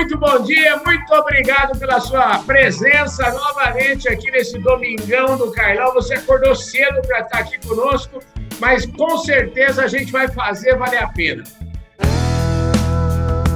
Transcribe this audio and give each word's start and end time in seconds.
muito 0.00 0.16
bom 0.16 0.42
dia, 0.44 0.78
muito 0.78 1.12
obrigado 1.12 1.78
pela 1.78 2.00
sua 2.00 2.38
presença 2.38 3.30
novamente 3.32 4.08
aqui 4.08 4.30
nesse 4.30 4.58
domingão 4.58 5.36
do 5.36 5.52
Carlão. 5.52 5.92
Você 5.92 6.14
acordou 6.14 6.54
cedo 6.54 7.02
para 7.02 7.20
estar 7.20 7.38
aqui 7.40 7.58
conosco, 7.66 8.18
mas 8.58 8.86
com 8.86 9.18
certeza 9.18 9.84
a 9.84 9.88
gente 9.88 10.10
vai 10.10 10.26
fazer 10.28 10.74
valer 10.78 11.02
a 11.02 11.08
pena. 11.08 11.44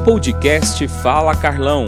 Podcast 0.05 0.87
Fala 1.03 1.35
Carlão. 1.35 1.87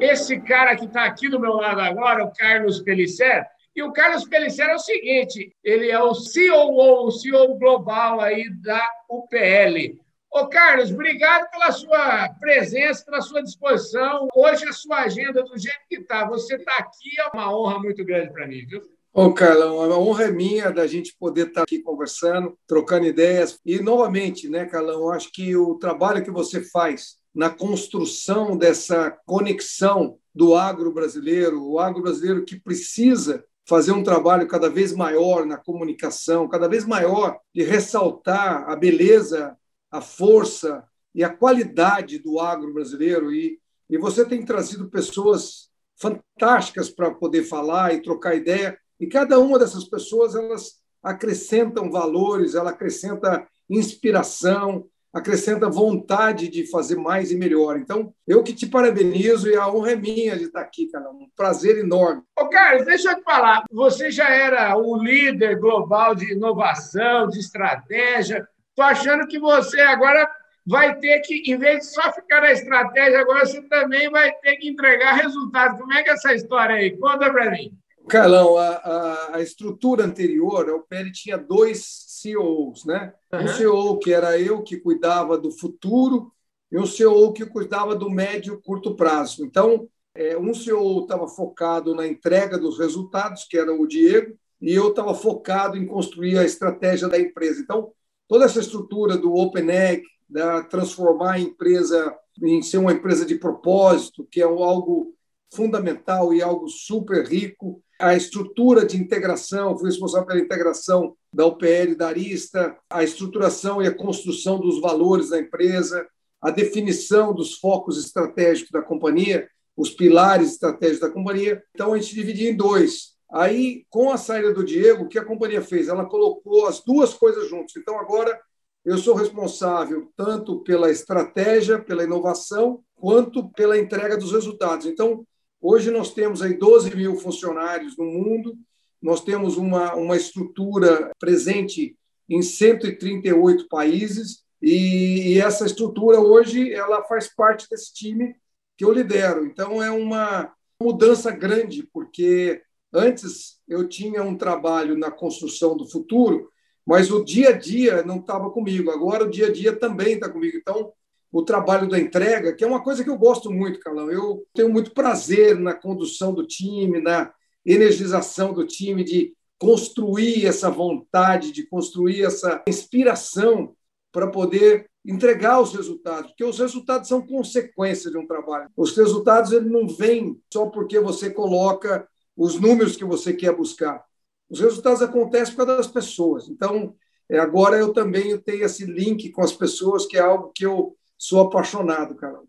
Esse 0.00 0.40
cara 0.40 0.74
que 0.76 0.86
está 0.86 1.04
aqui 1.04 1.28
do 1.28 1.38
meu 1.38 1.56
lado 1.56 1.82
agora, 1.82 2.24
o 2.24 2.32
Carlos 2.32 2.80
Pellicer, 2.80 3.44
e 3.76 3.82
o 3.82 3.92
Carlos 3.92 4.24
Pellicer 4.26 4.66
é 4.66 4.74
o 4.74 4.78
seguinte, 4.78 5.54
ele 5.62 5.90
é 5.90 6.00
o 6.00 6.12
COO, 6.12 7.06
o 7.06 7.10
CEO 7.10 7.58
global 7.58 8.18
aí 8.22 8.48
da 8.62 8.82
UPL. 9.10 10.03
Ô, 10.36 10.48
Carlos, 10.48 10.90
obrigado 10.90 11.48
pela 11.48 11.70
sua 11.70 12.28
presença, 12.40 13.04
pela 13.04 13.20
sua 13.20 13.40
disposição. 13.40 14.26
Hoje 14.34 14.64
a 14.64 14.72
sua 14.72 15.02
agenda 15.02 15.44
do 15.44 15.56
jeito 15.56 15.78
que 15.88 15.98
está. 15.98 16.26
Você 16.26 16.56
está 16.56 16.72
aqui 16.80 17.20
é 17.20 17.28
uma 17.32 17.56
honra 17.56 17.78
muito 17.78 18.04
grande 18.04 18.32
para 18.32 18.44
mim, 18.44 18.66
viu? 18.66 18.82
Ô, 19.12 19.32
Carlão, 19.32 19.80
a 19.80 19.96
honra 19.96 20.24
é 20.24 20.32
minha 20.32 20.72
da 20.72 20.88
gente 20.88 21.14
poder 21.20 21.46
estar 21.46 21.60
tá 21.60 21.62
aqui 21.62 21.78
conversando, 21.78 22.58
trocando 22.66 23.06
ideias. 23.06 23.60
E, 23.64 23.78
novamente, 23.78 24.48
né, 24.48 24.64
Carlão, 24.64 25.08
acho 25.10 25.30
que 25.30 25.54
o 25.54 25.76
trabalho 25.76 26.24
que 26.24 26.32
você 26.32 26.60
faz 26.60 27.14
na 27.32 27.48
construção 27.48 28.56
dessa 28.56 29.16
conexão 29.24 30.18
do 30.34 30.56
agro 30.56 30.92
brasileiro, 30.92 31.64
o 31.64 31.78
agro 31.78 32.02
brasileiro 32.02 32.44
que 32.44 32.58
precisa 32.58 33.44
fazer 33.64 33.92
um 33.92 34.02
trabalho 34.02 34.48
cada 34.48 34.68
vez 34.68 34.92
maior 34.92 35.46
na 35.46 35.56
comunicação, 35.56 36.48
cada 36.48 36.66
vez 36.66 36.84
maior 36.84 37.38
de 37.54 37.62
ressaltar 37.62 38.68
a 38.68 38.74
beleza 38.74 39.56
a 39.94 40.00
força 40.00 40.84
e 41.14 41.22
a 41.22 41.30
qualidade 41.30 42.18
do 42.18 42.40
agro 42.40 42.74
brasileiro. 42.74 43.32
E, 43.32 43.60
e 43.88 43.96
você 43.96 44.24
tem 44.24 44.44
trazido 44.44 44.90
pessoas 44.90 45.70
fantásticas 45.96 46.90
para 46.90 47.12
poder 47.12 47.44
falar 47.44 47.94
e 47.94 48.02
trocar 48.02 48.34
ideia. 48.34 48.76
E 48.98 49.06
cada 49.06 49.38
uma 49.38 49.56
dessas 49.56 49.84
pessoas 49.84 50.34
elas 50.34 50.82
acrescentam 51.00 51.92
valores, 51.92 52.56
ela 52.56 52.70
acrescenta 52.70 53.46
inspiração, 53.70 54.88
acrescenta 55.12 55.70
vontade 55.70 56.48
de 56.48 56.68
fazer 56.68 56.96
mais 56.96 57.30
e 57.30 57.36
melhor. 57.36 57.78
Então, 57.78 58.12
eu 58.26 58.42
que 58.42 58.52
te 58.52 58.66
parabenizo 58.66 59.48
e 59.48 59.54
a 59.54 59.68
honra 59.68 59.92
é 59.92 59.96
minha 59.96 60.36
de 60.36 60.46
estar 60.46 60.60
aqui, 60.60 60.88
cara. 60.88 61.08
Um 61.08 61.28
prazer 61.36 61.78
enorme. 61.78 62.22
Ô, 62.36 62.48
Carlos, 62.48 62.84
deixa 62.84 63.12
eu 63.12 63.16
te 63.16 63.22
falar. 63.22 63.62
Você 63.70 64.10
já 64.10 64.28
era 64.28 64.76
o 64.76 64.96
líder 64.96 65.60
global 65.60 66.16
de 66.16 66.32
inovação, 66.32 67.28
de 67.28 67.38
estratégia. 67.38 68.44
Estou 68.74 68.84
achando 68.86 69.28
que 69.28 69.38
você 69.38 69.80
agora 69.80 70.28
vai 70.66 70.98
ter 70.98 71.20
que, 71.20 71.44
em 71.46 71.56
vez 71.56 71.78
de 71.78 71.94
só 71.94 72.12
ficar 72.12 72.40
na 72.40 72.50
estratégia, 72.50 73.20
agora 73.20 73.46
você 73.46 73.62
também 73.62 74.10
vai 74.10 74.32
ter 74.38 74.56
que 74.56 74.68
entregar 74.68 75.12
resultados. 75.12 75.78
Como 75.78 75.92
é 75.92 76.02
que 76.02 76.10
é 76.10 76.14
essa 76.14 76.34
história 76.34 76.74
aí? 76.74 76.96
Conta 76.96 77.30
para 77.30 77.52
mim. 77.52 77.72
Carlão, 78.08 78.56
a, 78.58 78.68
a, 78.68 79.36
a, 79.36 79.40
estrutura 79.40 80.04
anterior, 80.04 80.68
o 80.70 80.80
PL 80.80 81.12
tinha 81.12 81.38
dois 81.38 81.84
CEOs, 82.08 82.84
né? 82.84 83.14
Uhum. 83.32 83.44
Um 83.44 83.48
CEO 83.48 83.98
que 84.00 84.12
era 84.12 84.38
eu, 84.38 84.60
que 84.62 84.76
cuidava 84.76 85.38
do 85.38 85.52
futuro, 85.52 86.32
e 86.70 86.76
um 86.76 86.84
CEO 86.84 87.32
que 87.32 87.46
cuidava 87.46 87.94
do 87.94 88.10
médio 88.10 88.54
e 88.54 88.62
curto 88.62 88.96
prazo. 88.96 89.44
Então, 89.44 89.88
é, 90.16 90.36
um 90.36 90.52
CEO 90.52 91.02
estava 91.02 91.28
focado 91.28 91.94
na 91.94 92.06
entrega 92.06 92.58
dos 92.58 92.76
resultados, 92.76 93.44
que 93.44 93.56
era 93.56 93.72
o 93.72 93.86
Diego, 93.86 94.36
e 94.60 94.74
eu 94.74 94.88
estava 94.88 95.14
focado 95.14 95.78
em 95.78 95.86
construir 95.86 96.38
a 96.38 96.44
estratégia 96.44 97.08
da 97.08 97.18
empresa. 97.18 97.60
Então, 97.60 97.92
toda 98.28 98.44
essa 98.44 98.60
estrutura 98.60 99.16
do 99.16 99.34
Open 99.34 99.70
Egg, 99.70 100.02
da 100.28 100.62
transformar 100.62 101.32
a 101.32 101.40
empresa 101.40 102.16
em 102.42 102.62
ser 102.62 102.78
uma 102.78 102.92
empresa 102.92 103.24
de 103.24 103.36
propósito, 103.36 104.26
que 104.30 104.40
é 104.40 104.44
algo 104.44 105.14
fundamental 105.54 106.34
e 106.34 106.42
algo 106.42 106.68
super 106.68 107.24
rico. 107.26 107.80
A 108.00 108.14
estrutura 108.16 108.84
de 108.84 108.96
integração, 108.96 109.78
fui 109.78 109.88
responsável 109.88 110.26
pela 110.26 110.40
integração 110.40 111.14
da 111.32 111.46
UPL 111.46 111.94
da 111.96 112.08
Arista, 112.08 112.76
a 112.90 113.04
estruturação 113.04 113.80
e 113.80 113.86
a 113.86 113.94
construção 113.94 114.58
dos 114.58 114.80
valores 114.80 115.30
da 115.30 115.38
empresa, 115.38 116.06
a 116.40 116.50
definição 116.50 117.32
dos 117.32 117.54
focos 117.54 118.04
estratégicos 118.04 118.70
da 118.70 118.82
companhia, 118.82 119.48
os 119.76 119.90
pilares 119.90 120.52
estratégicos 120.52 121.00
da 121.00 121.10
companhia. 121.10 121.62
Então, 121.74 121.92
a 121.92 121.98
gente 121.98 122.14
dividia 122.14 122.50
em 122.50 122.56
dois. 122.56 123.13
Aí, 123.34 123.84
com 123.90 124.12
a 124.12 124.16
saída 124.16 124.54
do 124.54 124.64
Diego, 124.64 125.04
o 125.04 125.08
que 125.08 125.18
a 125.18 125.24
companhia 125.24 125.60
fez? 125.60 125.88
Ela 125.88 126.06
colocou 126.06 126.68
as 126.68 126.80
duas 126.84 127.12
coisas 127.14 127.50
juntas. 127.50 127.74
Então, 127.76 127.98
agora, 127.98 128.40
eu 128.84 128.96
sou 128.96 129.12
responsável 129.16 130.08
tanto 130.16 130.60
pela 130.60 130.88
estratégia, 130.88 131.80
pela 131.80 132.04
inovação, 132.04 132.84
quanto 132.94 133.50
pela 133.50 133.76
entrega 133.76 134.16
dos 134.16 134.30
resultados. 134.30 134.86
Então, 134.86 135.26
hoje 135.60 135.90
nós 135.90 136.14
temos 136.14 136.42
aí 136.42 136.56
12 136.56 136.94
mil 136.94 137.16
funcionários 137.16 137.96
no 137.98 138.04
mundo, 138.04 138.56
nós 139.02 139.20
temos 139.20 139.56
uma, 139.56 139.96
uma 139.96 140.16
estrutura 140.16 141.10
presente 141.18 141.98
em 142.28 142.40
138 142.40 143.66
países, 143.68 144.44
e, 144.62 145.32
e 145.32 145.40
essa 145.40 145.66
estrutura 145.66 146.20
hoje 146.20 146.72
ela 146.72 147.02
faz 147.02 147.34
parte 147.34 147.66
desse 147.68 147.92
time 147.92 148.36
que 148.78 148.84
eu 148.84 148.92
lidero. 148.92 149.44
Então, 149.44 149.82
é 149.82 149.90
uma 149.90 150.52
mudança 150.80 151.32
grande, 151.32 151.82
porque 151.92 152.62
Antes 152.94 153.58
eu 153.66 153.88
tinha 153.88 154.22
um 154.22 154.36
trabalho 154.36 154.96
na 154.96 155.10
construção 155.10 155.76
do 155.76 155.84
futuro, 155.90 156.48
mas 156.86 157.10
o 157.10 157.24
dia 157.24 157.48
a 157.48 157.52
dia 157.52 158.04
não 158.04 158.18
estava 158.18 158.50
comigo. 158.50 158.90
Agora 158.90 159.24
o 159.24 159.30
dia 159.30 159.48
a 159.48 159.52
dia 159.52 159.74
também 159.74 160.14
está 160.14 160.28
comigo. 160.28 160.56
Então, 160.56 160.92
o 161.32 161.42
trabalho 161.42 161.88
da 161.88 161.98
entrega, 161.98 162.54
que 162.54 162.62
é 162.62 162.66
uma 162.66 162.82
coisa 162.82 163.02
que 163.02 163.10
eu 163.10 163.18
gosto 163.18 163.50
muito, 163.50 163.80
Carlão. 163.80 164.08
Eu 164.10 164.46
tenho 164.54 164.70
muito 164.70 164.92
prazer 164.92 165.58
na 165.58 165.74
condução 165.74 166.32
do 166.32 166.46
time, 166.46 167.00
na 167.00 167.32
energização 167.66 168.52
do 168.52 168.64
time, 168.64 169.02
de 169.02 169.34
construir 169.58 170.46
essa 170.46 170.70
vontade, 170.70 171.50
de 171.50 171.66
construir 171.66 172.22
essa 172.22 172.62
inspiração 172.68 173.74
para 174.12 174.28
poder 174.28 174.88
entregar 175.04 175.60
os 175.60 175.74
resultados, 175.74 176.30
porque 176.30 176.44
os 176.44 176.58
resultados 176.58 177.08
são 177.08 177.26
consequência 177.26 178.10
de 178.10 178.16
um 178.16 178.26
trabalho. 178.26 178.70
Os 178.76 178.96
resultados 178.96 179.50
ele 179.52 179.68
não 179.68 179.88
vêm 179.88 180.40
só 180.52 180.66
porque 180.66 181.00
você 181.00 181.30
coloca 181.30 182.08
os 182.36 182.58
números 182.60 182.96
que 182.96 183.04
você 183.04 183.32
quer 183.32 183.54
buscar. 183.54 184.04
Os 184.48 184.60
resultados 184.60 185.02
acontecem 185.02 185.56
causa 185.56 185.76
das 185.76 185.86
pessoas. 185.86 186.48
Então, 186.48 186.94
é, 187.28 187.38
agora 187.38 187.76
eu 187.76 187.92
também 187.92 188.36
tenho 188.38 188.64
esse 188.64 188.84
link 188.84 189.30
com 189.30 189.42
as 189.42 189.52
pessoas, 189.52 190.06
que 190.06 190.16
é 190.16 190.20
algo 190.20 190.52
que 190.54 190.66
eu 190.66 190.96
sou 191.16 191.40
apaixonado, 191.40 192.14
Carol. 192.14 192.46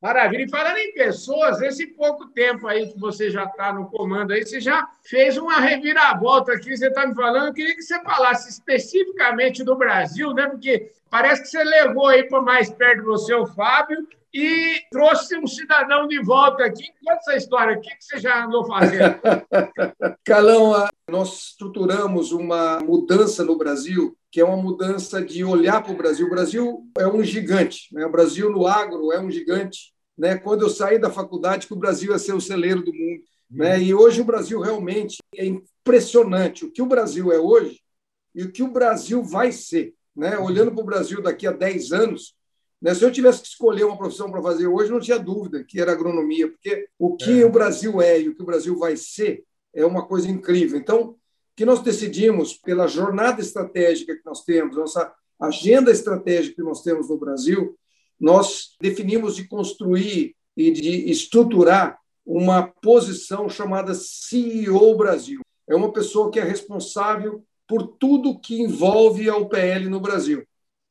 Maravilha. 0.00 0.44
E 0.44 0.48
falando 0.48 0.76
em 0.76 0.94
pessoas, 0.94 1.60
esse 1.60 1.88
pouco 1.88 2.28
tempo 2.28 2.68
aí 2.68 2.92
que 2.92 2.98
você 2.98 3.30
já 3.30 3.44
está 3.44 3.72
no 3.72 3.90
comando 3.90 4.32
aí, 4.32 4.46
você 4.46 4.60
já 4.60 4.88
fez 5.02 5.36
uma 5.36 5.58
reviravolta 5.58 6.52
aqui, 6.52 6.76
você 6.76 6.86
está 6.86 7.04
me 7.04 7.14
falando. 7.16 7.48
Eu 7.48 7.54
queria 7.54 7.74
que 7.74 7.82
você 7.82 8.00
falasse 8.02 8.48
especificamente 8.48 9.64
do 9.64 9.74
Brasil, 9.74 10.32
né? 10.32 10.48
Porque 10.48 10.92
parece 11.10 11.42
que 11.42 11.48
você 11.48 11.64
levou 11.64 12.06
aí 12.06 12.22
para 12.28 12.40
mais 12.40 12.70
perto 12.70 13.00
de 13.00 13.06
você 13.06 13.34
o 13.34 13.46
Fábio 13.46 14.06
e 14.32 14.80
trouxe 14.90 15.36
um 15.38 15.46
cidadão 15.46 16.06
de 16.06 16.22
volta 16.22 16.64
aqui. 16.64 16.84
Conta 17.04 17.20
essa 17.20 17.36
história, 17.36 17.76
o 17.76 17.80
que 17.80 17.90
você 17.98 18.18
já 18.18 18.44
andou 18.44 18.66
fazendo? 18.66 19.18
Calão, 20.24 20.88
nós 21.08 21.48
estruturamos 21.50 22.32
uma 22.32 22.78
mudança 22.80 23.42
no 23.44 23.56
Brasil, 23.56 24.16
que 24.30 24.40
é 24.40 24.44
uma 24.44 24.56
mudança 24.56 25.22
de 25.22 25.42
olhar 25.44 25.82
para 25.82 25.92
o 25.92 25.96
Brasil. 25.96 26.26
O 26.26 26.30
Brasil 26.30 26.86
é 26.98 27.06
um 27.06 27.22
gigante, 27.22 27.88
né? 27.92 28.04
o 28.04 28.12
Brasil 28.12 28.50
no 28.50 28.66
agro 28.66 29.12
é 29.12 29.20
um 29.20 29.30
gigante. 29.30 29.92
Né? 30.16 30.36
Quando 30.36 30.62
eu 30.62 30.68
saí 30.68 30.98
da 30.98 31.10
faculdade, 31.10 31.66
que 31.66 31.72
o 31.72 31.78
Brasil 31.78 32.12
ia 32.12 32.18
ser 32.18 32.34
o 32.34 32.40
celeiro 32.40 32.82
do 32.82 32.92
mundo. 32.92 33.22
Né? 33.50 33.80
E 33.80 33.94
hoje 33.94 34.20
o 34.20 34.24
Brasil 34.24 34.60
realmente 34.60 35.18
é 35.34 35.46
impressionante. 35.46 36.66
O 36.66 36.70
que 36.70 36.82
o 36.82 36.86
Brasil 36.86 37.32
é 37.32 37.38
hoje 37.38 37.80
e 38.34 38.42
o 38.42 38.52
que 38.52 38.62
o 38.62 38.70
Brasil 38.70 39.22
vai 39.22 39.52
ser. 39.52 39.94
Né? 40.14 40.36
Olhando 40.38 40.72
para 40.72 40.82
o 40.82 40.86
Brasil 40.86 41.22
daqui 41.22 41.46
a 41.46 41.52
10 41.52 41.92
anos? 41.92 42.34
Se 42.94 43.04
eu 43.04 43.10
tivesse 43.10 43.42
que 43.42 43.48
escolher 43.48 43.84
uma 43.84 43.98
profissão 43.98 44.30
para 44.30 44.42
fazer 44.42 44.66
hoje, 44.66 44.90
não 44.90 45.00
tinha 45.00 45.18
dúvida 45.18 45.64
que 45.64 45.80
era 45.80 45.92
agronomia, 45.92 46.48
porque 46.48 46.88
o 46.98 47.16
que 47.16 47.42
é. 47.42 47.44
o 47.44 47.50
Brasil 47.50 48.00
é 48.00 48.20
e 48.20 48.28
o 48.28 48.34
que 48.34 48.42
o 48.42 48.46
Brasil 48.46 48.78
vai 48.78 48.96
ser 48.96 49.44
é 49.74 49.84
uma 49.84 50.06
coisa 50.06 50.30
incrível. 50.30 50.78
Então, 50.78 51.16
que 51.56 51.64
nós 51.64 51.80
decidimos, 51.80 52.54
pela 52.54 52.86
jornada 52.86 53.40
estratégica 53.40 54.14
que 54.14 54.24
nós 54.24 54.44
temos, 54.44 54.76
nossa 54.76 55.12
agenda 55.40 55.90
estratégica 55.90 56.56
que 56.56 56.62
nós 56.62 56.82
temos 56.82 57.08
no 57.08 57.18
Brasil, 57.18 57.76
nós 58.18 58.76
definimos 58.80 59.34
de 59.34 59.46
construir 59.46 60.36
e 60.56 60.70
de 60.70 61.10
estruturar 61.10 61.98
uma 62.24 62.62
posição 62.62 63.48
chamada 63.48 63.94
CEO 63.94 64.96
Brasil. 64.96 65.40
É 65.68 65.74
uma 65.74 65.92
pessoa 65.92 66.30
que 66.30 66.38
é 66.38 66.44
responsável 66.44 67.44
por 67.66 67.86
tudo 67.98 68.38
que 68.38 68.60
envolve 68.60 69.28
a 69.28 69.36
UPL 69.36 69.88
no 69.88 70.00
Brasil. 70.00 70.44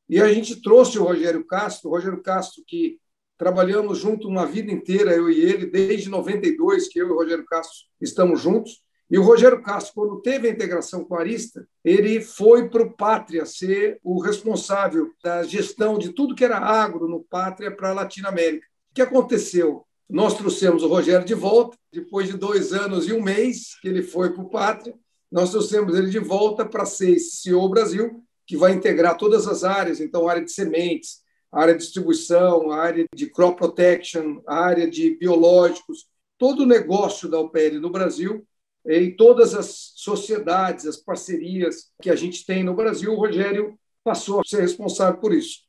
E 0.09 0.21
a 0.21 0.33
gente 0.33 0.61
trouxe 0.61 0.97
o 0.97 1.03
Rogério 1.03 1.45
Castro, 1.45 1.89
o 1.89 1.93
Rogério 1.93 2.21
Castro 2.21 2.63
que 2.65 2.97
trabalhamos 3.37 3.99
junto 3.99 4.27
uma 4.27 4.45
vida 4.45 4.71
inteira, 4.71 5.13
eu 5.13 5.29
e 5.29 5.39
ele, 5.39 5.65
desde 5.65 6.09
92 6.09 6.87
que 6.87 6.99
eu 6.99 7.07
e 7.07 7.11
o 7.11 7.15
Rogério 7.15 7.45
Castro 7.45 7.85
estamos 8.01 8.41
juntos. 8.41 8.81
E 9.09 9.17
o 9.17 9.23
Rogério 9.23 9.61
Castro, 9.61 9.93
quando 9.93 10.21
teve 10.21 10.47
a 10.47 10.51
integração 10.51 11.05
com 11.05 11.15
a 11.15 11.19
Arista, 11.19 11.65
ele 11.83 12.19
foi 12.19 12.67
para 12.69 12.83
o 12.83 12.91
Pátria 12.91 13.45
ser 13.45 13.99
o 14.03 14.19
responsável 14.19 15.11
da 15.23 15.43
gestão 15.43 15.97
de 15.97 16.11
tudo 16.11 16.35
que 16.35 16.43
era 16.43 16.57
agro 16.57 17.07
no 17.07 17.23
Pátria 17.23 17.71
para 17.71 17.91
a 17.91 17.93
Latinoamérica. 17.93 18.67
O 18.91 18.93
que 18.93 19.01
aconteceu? 19.01 19.85
Nós 20.09 20.35
trouxemos 20.35 20.83
o 20.83 20.87
Rogério 20.87 21.25
de 21.25 21.33
volta, 21.33 21.77
depois 21.91 22.27
de 22.27 22.37
dois 22.37 22.73
anos 22.73 23.07
e 23.07 23.13
um 23.13 23.21
mês 23.21 23.79
que 23.81 23.87
ele 23.87 24.01
foi 24.01 24.33
para 24.33 24.43
o 24.43 24.49
Pátria, 24.49 24.93
nós 25.31 25.51
trouxemos 25.51 25.95
ele 25.95 26.09
de 26.09 26.19
volta 26.19 26.65
para 26.65 26.85
ser 26.85 27.19
CEO 27.19 27.67
Brasil, 27.69 28.23
que 28.47 28.55
vai 28.55 28.71
integrar 28.71 29.17
todas 29.17 29.45
as 29.45 29.65
áreas, 29.65 29.99
então, 29.99 30.27
área 30.27 30.43
de 30.43 30.51
sementes, 30.51 31.21
área 31.51 31.73
de 31.73 31.81
distribuição, 31.81 32.71
área 32.71 33.05
de 33.13 33.29
crop 33.29 33.57
protection, 33.57 34.41
área 34.47 34.89
de 34.89 35.17
biológicos, 35.17 36.07
todo 36.37 36.63
o 36.63 36.65
negócio 36.65 37.29
da 37.29 37.39
UPL 37.39 37.79
no 37.79 37.89
Brasil, 37.89 38.47
em 38.85 39.15
todas 39.15 39.53
as 39.53 39.91
sociedades, 39.95 40.85
as 40.85 40.95
parcerias 40.95 41.91
que 42.01 42.09
a 42.09 42.15
gente 42.15 42.45
tem 42.45 42.63
no 42.63 42.73
Brasil, 42.73 43.11
o 43.11 43.17
Rogério 43.17 43.77
passou 44.01 44.39
a 44.39 44.43
ser 44.45 44.61
responsável 44.61 45.19
por 45.19 45.33
isso. 45.33 45.59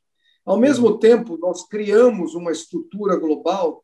Ao 0.45 0.57
mesmo 0.57 0.97
tempo, 0.97 1.37
nós 1.37 1.67
criamos 1.67 2.33
uma 2.33 2.51
estrutura 2.51 3.17
global 3.17 3.83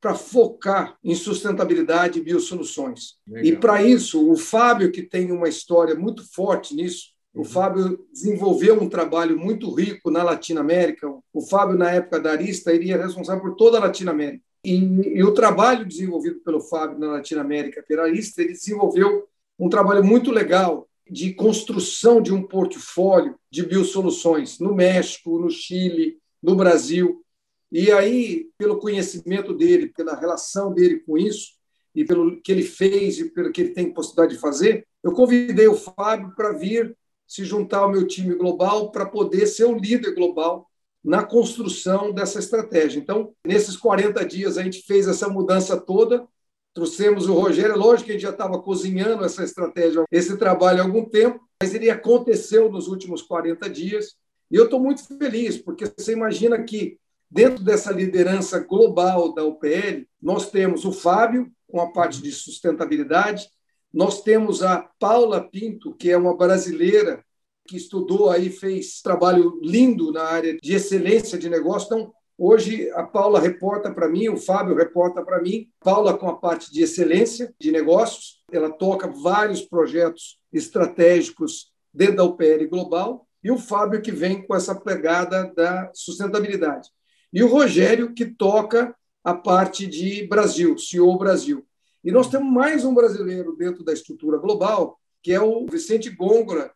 para 0.00 0.16
focar 0.16 0.98
em 1.04 1.14
sustentabilidade 1.14 2.18
e 2.18 2.22
biosoluções. 2.22 3.14
Legal. 3.24 3.44
E 3.44 3.56
para 3.56 3.82
isso, 3.84 4.28
o 4.28 4.36
Fábio, 4.36 4.90
que 4.90 5.02
tem 5.02 5.30
uma 5.30 5.48
história 5.48 5.94
muito 5.94 6.28
forte 6.34 6.74
nisso, 6.74 7.11
o. 7.34 7.44
Fábio 7.44 8.06
desenvolveu 8.12 8.80
um 8.80 8.88
trabalho 8.88 9.38
muito 9.38 9.72
rico 9.74 10.10
na 10.10 10.22
Latinoamérica. 10.22 11.08
O 11.32 11.40
Fábio, 11.40 11.76
na 11.76 11.90
época 11.90 12.20
da 12.20 12.32
Arista, 12.32 12.72
iria 12.72 12.96
responsável 12.96 13.42
por 13.42 13.56
toda 13.56 13.78
a 13.78 13.80
Latinoamérica. 13.80 14.42
E, 14.64 14.74
e, 14.74 15.24
o 15.24 15.32
trabalho 15.32 15.86
desenvolvido 15.86 16.40
pelo 16.40 16.60
Fábio 16.60 16.98
na 16.98 17.12
Latinoamérica 17.12 17.82
pela 17.82 18.04
Arista, 18.04 18.42
ele 18.42 18.52
desenvolveu 18.52 19.26
um 19.58 19.68
trabalho 19.68 20.04
muito 20.04 20.30
legal 20.30 20.88
de 21.10 21.34
construção 21.34 22.22
de 22.22 22.32
um 22.32 22.42
portfólio 22.42 23.34
de 23.50 23.64
biosoluções 23.64 24.58
no 24.58 24.74
México, 24.74 25.38
no 25.38 25.50
Chile, 25.50 26.18
no 26.42 26.54
Brasil. 26.54 27.22
E 27.70 27.90
aí, 27.90 28.48
pelo 28.56 28.78
conhecimento 28.78 29.52
dele, 29.52 29.88
pela 29.88 30.14
relação 30.14 30.72
dele 30.72 31.00
com 31.00 31.18
isso, 31.18 31.52
e 31.94 32.04
pelo 32.04 32.40
que 32.40 32.50
ele 32.50 32.62
fez 32.62 33.18
e 33.18 33.30
pelo 33.30 33.52
que 33.52 33.60
ele 33.60 33.70
tem 33.70 33.92
possibilidade 33.92 34.34
de 34.34 34.40
fazer, 34.40 34.86
eu 35.02 35.12
convidei 35.12 35.68
o 35.68 35.74
Fábio 35.74 36.32
para 36.34 36.52
vir 36.52 36.96
se 37.32 37.46
juntar 37.46 37.78
ao 37.78 37.90
meu 37.90 38.06
time 38.06 38.34
global 38.34 38.90
para 38.90 39.06
poder 39.06 39.46
ser 39.46 39.64
o 39.64 39.78
líder 39.78 40.14
global 40.14 40.68
na 41.02 41.24
construção 41.24 42.12
dessa 42.12 42.38
estratégia. 42.38 43.00
Então, 43.00 43.32
nesses 43.42 43.74
40 43.74 44.22
dias, 44.26 44.58
a 44.58 44.62
gente 44.62 44.82
fez 44.82 45.08
essa 45.08 45.30
mudança 45.30 45.80
toda, 45.80 46.28
trouxemos 46.74 47.30
o 47.30 47.32
Rogério, 47.32 47.78
lógico 47.78 48.04
que 48.04 48.10
a 48.10 48.14
gente 48.16 48.22
já 48.22 48.30
estava 48.30 48.60
cozinhando 48.60 49.24
essa 49.24 49.42
estratégia, 49.42 50.04
esse 50.12 50.36
trabalho 50.36 50.82
há 50.82 50.84
algum 50.84 51.06
tempo, 51.06 51.40
mas 51.62 51.74
ele 51.74 51.88
aconteceu 51.88 52.70
nos 52.70 52.86
últimos 52.86 53.22
40 53.22 53.66
dias, 53.70 54.14
e 54.50 54.56
eu 54.56 54.64
estou 54.64 54.78
muito 54.78 55.02
feliz, 55.16 55.56
porque 55.56 55.86
você 55.86 56.12
imagina 56.12 56.62
que 56.62 56.98
dentro 57.30 57.64
dessa 57.64 57.90
liderança 57.90 58.58
global 58.60 59.32
da 59.32 59.42
UPL, 59.42 60.06
nós 60.20 60.50
temos 60.50 60.84
o 60.84 60.92
Fábio, 60.92 61.50
com 61.66 61.80
a 61.80 61.90
parte 61.90 62.20
de 62.20 62.30
sustentabilidade, 62.30 63.48
nós 63.92 64.22
temos 64.22 64.62
a 64.62 64.88
Paula 64.98 65.40
Pinto, 65.40 65.94
que 65.94 66.10
é 66.10 66.16
uma 66.16 66.36
brasileira 66.36 67.24
que 67.66 67.76
estudou 67.76 68.30
aí, 68.30 68.50
fez 68.50 69.00
trabalho 69.00 69.60
lindo 69.62 70.12
na 70.12 70.24
área 70.24 70.56
de 70.56 70.74
excelência 70.74 71.38
de 71.38 71.48
negócio. 71.48 71.86
Então, 71.86 72.12
hoje 72.36 72.90
a 72.92 73.04
Paula 73.04 73.38
reporta 73.38 73.92
para 73.92 74.08
mim, 74.08 74.28
o 74.28 74.36
Fábio 74.36 74.74
reporta 74.74 75.22
para 75.22 75.40
mim. 75.40 75.68
Paula 75.80 76.16
com 76.16 76.28
a 76.28 76.36
parte 76.36 76.72
de 76.72 76.82
excelência 76.82 77.54
de 77.58 77.70
negócios, 77.70 78.42
ela 78.50 78.70
toca 78.70 79.06
vários 79.06 79.62
projetos 79.62 80.38
estratégicos 80.52 81.70
dentro 81.92 82.16
da 82.16 82.24
UPL 82.24 82.66
Global, 82.68 83.26
e 83.44 83.50
o 83.50 83.58
Fábio 83.58 84.00
que 84.00 84.12
vem 84.12 84.46
com 84.46 84.54
essa 84.54 84.74
pegada 84.74 85.52
da 85.54 85.90
sustentabilidade. 85.94 86.88
E 87.32 87.42
o 87.42 87.48
Rogério 87.48 88.14
que 88.14 88.24
toca 88.24 88.94
a 89.24 89.34
parte 89.34 89.86
de 89.86 90.26
Brasil, 90.26 90.76
CEO 90.78 91.16
Brasil. 91.18 91.66
E 92.04 92.10
nós 92.10 92.28
temos 92.28 92.52
mais 92.52 92.84
um 92.84 92.92
brasileiro 92.92 93.54
dentro 93.54 93.84
da 93.84 93.92
estrutura 93.92 94.36
global, 94.36 94.98
que 95.22 95.32
é 95.32 95.40
o 95.40 95.64
Vicente 95.66 96.10
Gongora, 96.10 96.72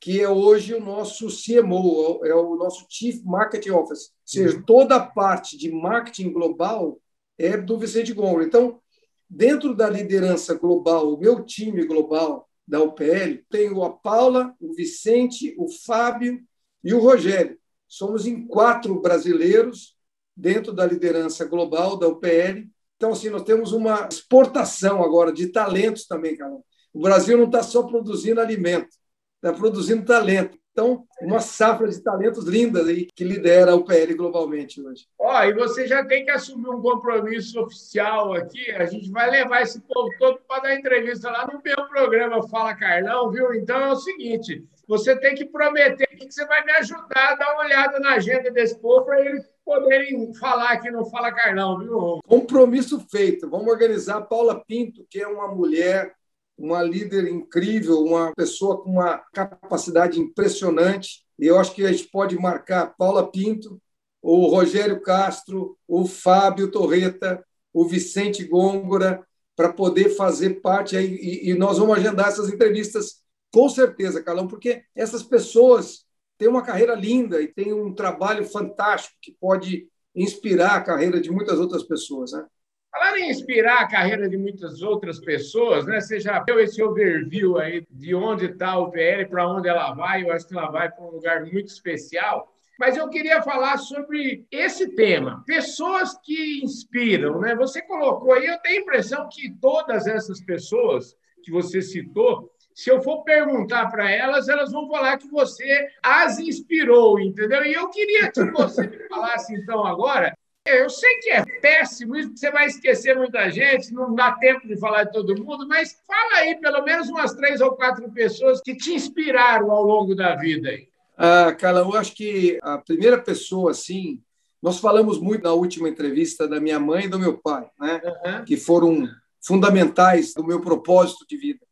que 0.00 0.18
é 0.18 0.28
hoje 0.28 0.72
o 0.72 0.80
nosso 0.80 1.26
CMO, 1.28 2.24
é 2.24 2.34
o 2.34 2.56
nosso 2.56 2.86
Chief 2.88 3.22
Marketing 3.22 3.70
Officer. 3.70 4.08
Ou 4.10 4.14
seja, 4.24 4.56
uhum. 4.56 4.62
toda 4.62 4.96
a 4.96 5.06
parte 5.06 5.58
de 5.58 5.70
marketing 5.70 6.32
global 6.32 6.98
é 7.36 7.58
do 7.58 7.78
Vicente 7.78 8.14
Gongora. 8.14 8.44
Então, 8.44 8.80
dentro 9.28 9.74
da 9.74 9.90
liderança 9.90 10.54
global, 10.54 11.12
o 11.12 11.18
meu 11.18 11.44
time 11.44 11.84
global 11.84 12.48
da 12.66 12.82
UPL, 12.82 13.44
tenho 13.50 13.82
a 13.82 13.90
Paula, 13.90 14.54
o 14.58 14.72
Vicente, 14.72 15.54
o 15.58 15.68
Fábio 15.68 16.40
e 16.82 16.94
o 16.94 17.00
Rogério. 17.00 17.58
Somos 17.86 18.26
em 18.26 18.46
quatro 18.46 18.98
brasileiros 18.98 19.94
dentro 20.34 20.72
da 20.72 20.86
liderança 20.86 21.44
global 21.44 21.98
da 21.98 22.08
UPL 22.08 22.70
então, 23.00 23.12
assim, 23.12 23.30
nós 23.30 23.44
temos 23.44 23.72
uma 23.72 24.06
exportação 24.12 25.02
agora 25.02 25.32
de 25.32 25.46
talentos 25.46 26.06
também, 26.06 26.36
Carol. 26.36 26.62
O 26.92 27.00
Brasil 27.00 27.38
não 27.38 27.46
está 27.46 27.62
só 27.62 27.82
produzindo 27.82 28.42
alimento, 28.42 28.90
está 29.36 29.56
produzindo 29.56 30.04
talento. 30.04 30.58
Então, 30.80 31.04
uma 31.20 31.40
safra 31.40 31.86
de 31.88 32.02
talentos 32.02 32.46
lindas 32.46 32.88
aí 32.88 33.06
que 33.14 33.22
lidera 33.22 33.76
o 33.76 33.84
PL 33.84 34.14
globalmente 34.14 34.80
hoje. 34.80 35.06
Ó, 35.18 35.38
oh, 35.38 35.44
e 35.44 35.52
você 35.52 35.86
já 35.86 36.02
tem 36.06 36.24
que 36.24 36.30
assumir 36.30 36.70
um 36.70 36.80
compromisso 36.80 37.60
oficial 37.60 38.32
aqui. 38.32 38.70
A 38.70 38.86
gente 38.86 39.10
vai 39.10 39.28
levar 39.30 39.60
esse 39.60 39.78
povo 39.82 40.08
todo 40.18 40.40
para 40.48 40.62
dar 40.62 40.74
entrevista 40.74 41.30
lá 41.30 41.46
no 41.46 41.60
meu 41.62 41.86
programa 41.86 42.48
Fala 42.48 42.74
Carlão, 42.74 43.30
viu? 43.30 43.52
Então 43.52 43.78
é 43.78 43.92
o 43.92 43.96
seguinte: 43.96 44.64
você 44.88 45.14
tem 45.14 45.34
que 45.34 45.44
prometer 45.44 46.06
que 46.06 46.32
você 46.32 46.46
vai 46.46 46.64
me 46.64 46.72
ajudar 46.72 47.32
a 47.32 47.34
dar 47.34 47.52
uma 47.52 47.64
olhada 47.64 48.00
na 48.00 48.14
agenda 48.14 48.50
desse 48.50 48.80
povo 48.80 49.04
para 49.04 49.20
eles 49.20 49.44
poderem 49.62 50.32
falar 50.34 50.78
que 50.78 50.90
não 50.90 51.04
fala 51.04 51.30
Carlão, 51.30 51.78
viu? 51.78 52.20
Compromisso 52.26 52.98
feito. 53.10 53.48
Vamos 53.48 53.68
organizar 53.68 54.22
Paula 54.22 54.64
Pinto, 54.66 55.06
que 55.10 55.20
é 55.20 55.28
uma 55.28 55.46
mulher, 55.46 56.14
uma 56.60 56.82
líder 56.82 57.26
incrível, 57.26 58.04
uma 58.04 58.32
pessoa 58.34 58.82
com 58.82 58.90
uma 58.90 59.18
capacidade 59.32 60.20
impressionante. 60.20 61.24
E 61.38 61.46
eu 61.46 61.58
acho 61.58 61.74
que 61.74 61.84
a 61.84 61.90
gente 61.90 62.08
pode 62.10 62.36
marcar 62.38 62.94
Paula 62.98 63.30
Pinto, 63.30 63.80
o 64.20 64.46
Rogério 64.46 65.00
Castro, 65.00 65.78
o 65.88 66.06
Fábio 66.06 66.70
Torreta, 66.70 67.42
o 67.72 67.86
Vicente 67.86 68.44
Gôngora, 68.44 69.26
para 69.56 69.72
poder 69.72 70.10
fazer 70.10 70.60
parte 70.60 70.96
aí. 70.96 71.14
E, 71.14 71.50
e 71.50 71.54
nós 71.54 71.78
vamos 71.78 71.96
agendar 71.96 72.28
essas 72.28 72.52
entrevistas 72.52 73.22
com 73.50 73.68
certeza, 73.68 74.22
Carlão, 74.22 74.46
porque 74.46 74.82
essas 74.94 75.22
pessoas 75.22 76.04
tem 76.36 76.46
uma 76.46 76.62
carreira 76.62 76.94
linda 76.94 77.40
e 77.40 77.48
tem 77.48 77.72
um 77.72 77.94
trabalho 77.94 78.44
fantástico 78.44 79.16
que 79.20 79.32
pode 79.40 79.88
inspirar 80.14 80.76
a 80.76 80.82
carreira 80.82 81.20
de 81.20 81.30
muitas 81.30 81.58
outras 81.58 81.82
pessoas, 81.82 82.32
né? 82.32 82.46
Falar 82.90 83.18
em 83.18 83.30
inspirar 83.30 83.80
a 83.80 83.88
carreira 83.88 84.28
de 84.28 84.36
muitas 84.36 84.82
outras 84.82 85.20
pessoas, 85.20 85.86
né? 85.86 86.00
Você 86.00 86.18
já 86.18 86.40
deu 86.40 86.58
esse 86.58 86.82
overview 86.82 87.58
aí 87.58 87.86
de 87.90 88.14
onde 88.14 88.46
está 88.46 88.76
o 88.78 88.90
PL, 88.90 89.26
para 89.26 89.48
onde 89.48 89.68
ela 89.68 89.92
vai. 89.94 90.24
Eu 90.24 90.32
acho 90.32 90.48
que 90.48 90.56
ela 90.56 90.70
vai 90.70 90.90
para 90.90 91.04
um 91.04 91.10
lugar 91.10 91.42
muito 91.42 91.68
especial. 91.68 92.52
Mas 92.78 92.96
eu 92.96 93.08
queria 93.08 93.42
falar 93.42 93.76
sobre 93.76 94.46
esse 94.50 94.94
tema, 94.94 95.44
pessoas 95.46 96.18
que 96.24 96.60
inspiram, 96.64 97.38
né? 97.38 97.54
Você 97.54 97.82
colocou 97.82 98.32
aí, 98.32 98.46
eu 98.46 98.58
tenho 98.58 98.78
a 98.78 98.82
impressão 98.82 99.28
que 99.30 99.54
todas 99.60 100.06
essas 100.06 100.40
pessoas 100.40 101.14
que 101.44 101.52
você 101.52 101.80
citou 101.82 102.50
se 102.74 102.90
eu 102.90 103.02
for 103.02 103.22
perguntar 103.24 103.90
para 103.90 104.10
elas, 104.10 104.48
elas 104.48 104.72
vão 104.72 104.88
falar 104.88 105.18
que 105.18 105.28
você 105.28 105.88
as 106.02 106.38
inspirou, 106.38 107.20
entendeu? 107.20 107.62
E 107.64 107.74
eu 107.74 107.90
queria 107.90 108.30
que 108.30 108.42
você 108.52 108.86
me 108.86 109.08
falasse, 109.08 109.54
então, 109.54 109.84
agora. 109.84 110.34
Eu 110.70 110.88
sei 110.90 111.18
que 111.18 111.30
é 111.30 111.44
péssimo 111.60 112.16
isso, 112.16 112.32
você 112.34 112.50
vai 112.50 112.66
esquecer 112.66 113.16
muita 113.16 113.50
gente, 113.50 113.92
não 113.92 114.14
dá 114.14 114.32
tempo 114.32 114.66
de 114.66 114.78
falar 114.78 115.04
de 115.04 115.12
todo 115.12 115.44
mundo, 115.44 115.66
mas 115.66 116.00
fala 116.06 116.40
aí 116.40 116.56
pelo 116.56 116.82
menos 116.82 117.08
umas 117.08 117.34
três 117.34 117.60
ou 117.60 117.72
quatro 117.72 118.10
pessoas 118.10 118.60
que 118.60 118.74
te 118.74 118.94
inspiraram 118.94 119.70
ao 119.70 119.82
longo 119.82 120.14
da 120.14 120.36
vida. 120.36 120.70
Aí. 120.70 120.88
Ah, 121.16 121.52
Carla, 121.52 121.80
eu 121.80 121.94
acho 121.96 122.14
que 122.14 122.58
a 122.62 122.78
primeira 122.78 123.20
pessoa, 123.20 123.72
assim, 123.72 124.20
nós 124.62 124.78
falamos 124.78 125.18
muito 125.18 125.42
na 125.44 125.52
última 125.52 125.88
entrevista 125.88 126.46
da 126.46 126.60
minha 126.60 126.78
mãe 126.78 127.04
e 127.04 127.08
do 127.08 127.18
meu 127.18 127.38
pai, 127.38 127.68
né? 127.78 128.00
Uhum. 128.04 128.44
Que 128.44 128.56
foram 128.56 129.08
fundamentais 129.42 130.34
do 130.34 130.44
meu 130.44 130.60
propósito 130.60 131.26
de 131.26 131.36
vida. 131.36 131.66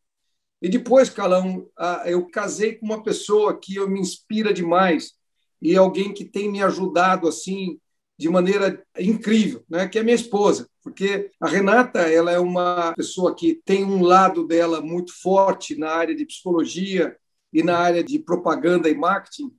E 0.61 0.69
depois, 0.69 1.09
Calão, 1.09 1.69
eu 2.05 2.27
casei 2.31 2.75
com 2.75 2.87
uma 2.87 3.03
pessoa 3.03 3.59
que 3.59 3.77
eu 3.77 3.89
me 3.89 4.01
inspira 4.01 4.53
demais 4.53 5.13
e 5.63 5.77
alguém 5.77 6.13
que 6.13 6.25
tem 6.25 6.51
me 6.51 6.63
ajudado 6.63 7.29
assim 7.29 7.79
de 8.19 8.29
maneira 8.29 8.83
incrível, 8.99 9.65
né? 9.69 9.87
Que 9.87 10.01
é 10.01 10.03
minha 10.03 10.15
esposa, 10.15 10.69
porque 10.83 11.31
a 11.41 11.47
Renata 11.47 12.01
ela 12.01 12.33
é 12.33 12.39
uma 12.39 12.93
pessoa 12.95 13.35
que 13.35 13.61
tem 13.65 13.85
um 13.85 14.03
lado 14.03 14.47
dela 14.47 14.81
muito 14.81 15.13
forte 15.23 15.79
na 15.79 15.91
área 15.91 16.15
de 16.15 16.27
psicologia 16.27 17.17
e 17.53 17.63
na 17.63 17.79
área 17.79 18.03
de 18.03 18.19
propaganda 18.19 18.89
e 18.89 18.95
marketing, 18.95 19.53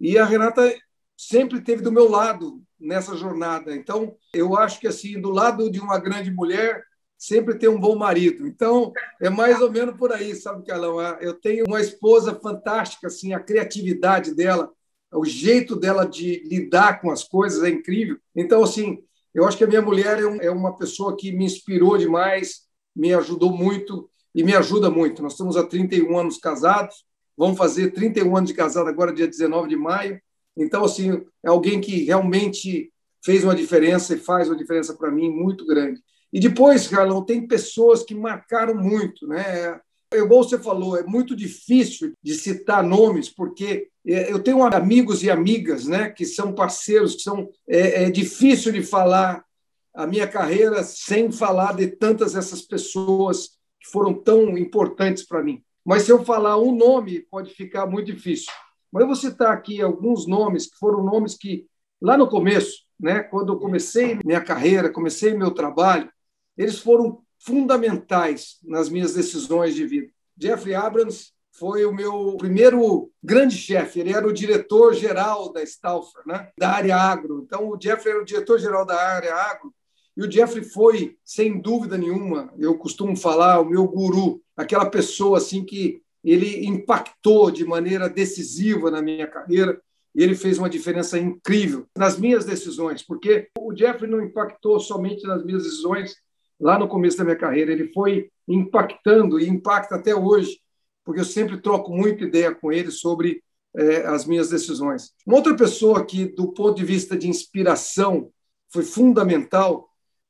e 0.00 0.18
a 0.18 0.24
Renata 0.24 0.74
sempre 1.16 1.58
esteve 1.58 1.82
do 1.82 1.92
meu 1.92 2.10
lado 2.10 2.62
nessa 2.78 3.16
jornada. 3.16 3.74
Então, 3.74 4.16
eu 4.34 4.56
acho 4.56 4.80
que 4.80 4.86
assim, 4.86 5.20
do 5.20 5.30
lado 5.30 5.70
de 5.70 5.80
uma 5.80 5.98
grande 5.98 6.30
mulher, 6.30 6.82
sempre 7.18 7.58
ter 7.58 7.68
um 7.68 7.80
bom 7.80 7.96
marido. 7.96 8.46
Então, 8.46 8.92
é 9.20 9.30
mais 9.30 9.60
ou 9.60 9.70
menos 9.70 9.96
por 9.96 10.12
aí, 10.12 10.34
sabe, 10.34 10.66
Carlão? 10.66 11.00
Eu 11.20 11.34
tenho 11.34 11.64
uma 11.66 11.80
esposa 11.80 12.34
fantástica, 12.34 13.06
assim, 13.06 13.32
a 13.32 13.40
criatividade 13.40 14.34
dela, 14.34 14.70
o 15.12 15.24
jeito 15.24 15.76
dela 15.76 16.04
de 16.04 16.42
lidar 16.48 17.00
com 17.00 17.10
as 17.10 17.24
coisas 17.24 17.62
é 17.62 17.70
incrível. 17.70 18.18
Então, 18.34 18.62
assim, 18.62 19.02
eu 19.34 19.46
acho 19.46 19.56
que 19.56 19.64
a 19.64 19.66
minha 19.66 19.82
mulher 19.82 20.18
é, 20.18 20.46
é 20.46 20.50
uma 20.50 20.76
pessoa 20.76 21.16
que 21.16 21.32
me 21.32 21.44
inspirou 21.44 21.96
demais, 21.98 22.62
me 22.94 23.12
ajudou 23.14 23.52
muito 23.52 24.08
e 24.34 24.42
me 24.42 24.54
ajuda 24.54 24.90
muito. 24.90 25.22
Nós 25.22 25.32
estamos 25.32 25.56
há 25.56 25.66
31 25.66 26.18
anos 26.18 26.38
casados, 26.38 27.04
vamos 27.36 27.58
fazer 27.58 27.90
31 27.92 28.36
anos 28.36 28.50
de 28.50 28.56
casado 28.56 28.88
agora, 28.88 29.12
dia 29.12 29.26
19 29.26 29.68
de 29.68 29.76
maio. 29.76 30.20
Então, 30.56 30.84
assim, 30.84 31.22
é 31.44 31.48
alguém 31.48 31.80
que 31.80 32.04
realmente 32.04 32.92
fez 33.24 33.44
uma 33.44 33.54
diferença 33.54 34.14
e 34.14 34.18
faz 34.18 34.48
uma 34.48 34.56
diferença 34.56 34.94
para 34.94 35.10
mim 35.10 35.30
muito 35.30 35.66
grande. 35.66 36.00
E 36.32 36.40
depois, 36.40 36.88
Carlão, 36.88 37.24
tem 37.24 37.46
pessoas 37.46 38.02
que 38.02 38.14
marcaram 38.14 38.74
muito, 38.74 39.26
né? 39.26 39.80
Igual 40.14 40.44
você 40.44 40.58
falou, 40.58 40.96
é 40.96 41.02
muito 41.02 41.34
difícil 41.34 42.12
de 42.22 42.34
citar 42.34 42.82
nomes, 42.82 43.28
porque 43.28 43.88
é, 44.06 44.30
eu 44.30 44.40
tenho 44.40 44.62
amigos 44.62 45.24
e 45.24 45.30
amigas 45.30 45.86
né, 45.86 46.10
que 46.10 46.24
são 46.24 46.52
parceiros, 46.52 47.16
que 47.16 47.22
são. 47.22 47.50
É, 47.68 48.04
é 48.04 48.10
difícil 48.10 48.72
de 48.72 48.82
falar 48.82 49.44
a 49.92 50.06
minha 50.06 50.28
carreira 50.28 50.84
sem 50.84 51.32
falar 51.32 51.74
de 51.74 51.88
tantas 51.88 52.36
essas 52.36 52.62
pessoas 52.62 53.56
que 53.80 53.90
foram 53.90 54.14
tão 54.14 54.56
importantes 54.56 55.26
para 55.26 55.42
mim. 55.42 55.62
Mas 55.84 56.02
se 56.02 56.12
eu 56.12 56.24
falar 56.24 56.58
um 56.58 56.74
nome, 56.74 57.20
pode 57.30 57.54
ficar 57.54 57.86
muito 57.86 58.12
difícil. 58.12 58.52
Mas 58.92 59.00
eu 59.00 59.06
vou 59.06 59.16
citar 59.16 59.52
aqui 59.52 59.80
alguns 59.80 60.26
nomes 60.26 60.66
que 60.66 60.78
foram 60.78 61.02
nomes 61.02 61.36
que, 61.36 61.66
lá 62.00 62.16
no 62.16 62.28
começo, 62.28 62.84
né, 62.98 63.20
quando 63.20 63.52
eu 63.52 63.58
comecei 63.58 64.18
minha 64.24 64.40
carreira, 64.40 64.92
comecei 64.92 65.34
meu 65.34 65.50
trabalho, 65.50 66.10
eles 66.56 66.78
foram 66.78 67.22
fundamentais 67.38 68.58
nas 68.64 68.88
minhas 68.88 69.14
decisões 69.14 69.74
de 69.74 69.86
vida. 69.86 70.10
Jeffrey 70.38 70.74
Abrams 70.74 71.32
foi 71.52 71.86
o 71.86 71.92
meu 71.92 72.36
primeiro 72.36 73.10
grande 73.22 73.56
chefe, 73.56 74.00
ele 74.00 74.12
era 74.12 74.26
o 74.26 74.32
diretor-geral 74.32 75.52
da 75.52 75.64
Stauffer, 75.64 76.22
né, 76.26 76.50
da 76.58 76.70
área 76.70 76.96
agro. 76.96 77.42
Então, 77.44 77.70
o 77.70 77.78
Jeffrey 77.80 78.12
era 78.12 78.22
o 78.22 78.26
diretor-geral 78.26 78.84
da 78.84 79.00
área 79.00 79.34
agro, 79.34 79.72
e 80.16 80.22
o 80.22 80.30
Jeffrey 80.30 80.64
foi, 80.64 81.16
sem 81.24 81.60
dúvida 81.60 81.96
nenhuma, 81.96 82.52
eu 82.58 82.76
costumo 82.76 83.16
falar, 83.16 83.60
o 83.60 83.64
meu 83.64 83.86
guru, 83.86 84.42
aquela 84.56 84.86
pessoa 84.86 85.38
assim 85.38 85.64
que 85.64 86.02
ele 86.24 86.66
impactou 86.66 87.50
de 87.50 87.64
maneira 87.64 88.08
decisiva 88.08 88.90
na 88.90 89.00
minha 89.00 89.26
carreira, 89.26 89.80
ele 90.14 90.34
fez 90.34 90.58
uma 90.58 90.70
diferença 90.70 91.18
incrível 91.18 91.86
nas 91.96 92.18
minhas 92.18 92.44
decisões, 92.44 93.02
porque 93.02 93.48
o 93.58 93.76
Jeffrey 93.76 94.10
não 94.10 94.22
impactou 94.22 94.80
somente 94.80 95.26
nas 95.26 95.44
minhas 95.44 95.64
decisões 95.64 96.16
lá 96.58 96.78
no 96.78 96.88
começo 96.88 97.16
da 97.16 97.24
minha 97.24 97.36
carreira, 97.36 97.72
ele 97.72 97.92
foi 97.92 98.30
impactando 98.48 99.38
e 99.38 99.48
impacta 99.48 99.96
até 99.96 100.14
hoje, 100.14 100.60
porque 101.04 101.20
eu 101.20 101.24
sempre 101.24 101.60
troco 101.60 101.92
muita 101.92 102.24
ideia 102.24 102.54
com 102.54 102.72
ele 102.72 102.90
sobre 102.90 103.42
é, 103.76 104.06
as 104.06 104.24
minhas 104.24 104.48
decisões. 104.48 105.12
Uma 105.26 105.36
outra 105.36 105.54
pessoa 105.56 106.04
que, 106.04 106.24
do 106.24 106.52
ponto 106.52 106.76
de 106.76 106.84
vista 106.84 107.16
de 107.16 107.28
inspiração, 107.28 108.30
foi 108.72 108.82
fundamental 108.82 109.88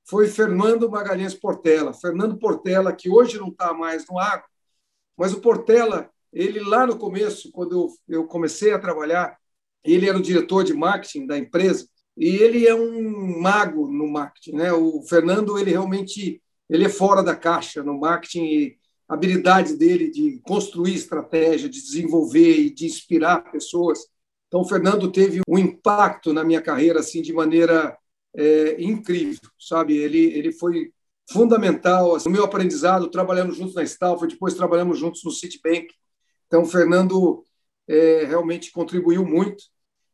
foi 0.09 0.29
Fernando 0.29 0.89
Magalhães 0.89 1.35
Portela. 1.35 1.93
Fernando 1.93 2.39
Portela, 2.39 2.93
que 2.93 3.11
hoje 3.11 3.39
não 3.39 3.49
está 3.49 3.75
mais 3.75 4.07
no 4.09 4.19
agro, 4.19 4.47
mas 5.17 5.33
o 5.33 5.41
Portela, 5.41 6.09
ele 6.33 6.61
lá 6.61 6.87
no 6.87 6.97
começo, 6.97 7.51
quando 7.51 7.89
eu 8.09 8.25
comecei 8.27 8.73
a 8.73 8.79
trabalhar, 8.79 9.37
ele 9.85 10.09
era 10.09 10.17
o 10.17 10.23
diretor 10.23 10.63
de 10.63 10.73
marketing 10.73 11.27
da 11.27 11.37
empresa 11.37 11.89
e 12.17 12.37
ele 12.37 12.67
é 12.67 12.75
um 12.75 13.41
mago 13.41 13.87
no 13.89 14.09
marketing, 14.09 14.57
né? 14.57 14.73
O 14.73 15.03
Fernando, 15.03 15.59
ele 15.59 15.71
realmente 15.71 16.43
ele 16.69 16.85
é 16.85 16.89
fora 16.89 17.23
da 17.23 17.37
caixa 17.37 17.83
no 17.83 17.99
marketing 17.99 18.45
e 18.45 18.77
a 19.09 19.15
habilidade 19.15 19.77
dele 19.77 20.11
de 20.11 20.41
construir 20.43 20.95
estratégia, 20.95 21.69
de 21.69 21.81
desenvolver 21.81 22.57
e 22.59 22.71
de 22.71 22.87
inspirar 22.87 23.51
pessoas. 23.53 24.01
Então, 24.49 24.63
o 24.63 24.69
Fernando 24.69 25.11
teve 25.13 25.41
um 25.49 25.59
impacto 25.59 26.33
na 26.33 26.43
minha 26.43 26.61
carreira 26.63 27.01
assim 27.01 27.23
de 27.23 27.33
maneira 27.33 27.97
é, 28.35 28.83
incrível, 28.83 29.49
sabe? 29.59 29.97
Ele 29.97 30.19
ele 30.19 30.53
foi 30.53 30.93
fundamental 31.31 32.15
assim, 32.15 32.29
no 32.29 32.35
meu 32.35 32.45
aprendizado, 32.45 33.11
trabalhando 33.11 33.53
juntos 33.53 33.75
na 33.75 33.83
Stalford, 33.83 34.35
depois 34.35 34.55
trabalhamos 34.55 34.99
juntos 34.99 35.23
no 35.25 35.31
Citibank. 35.31 35.89
Então, 36.47 36.63
o 36.63 36.67
Fernando 36.67 37.45
é, 37.89 38.25
realmente 38.25 38.73
contribuiu 38.73 39.25
muito. 39.25 39.65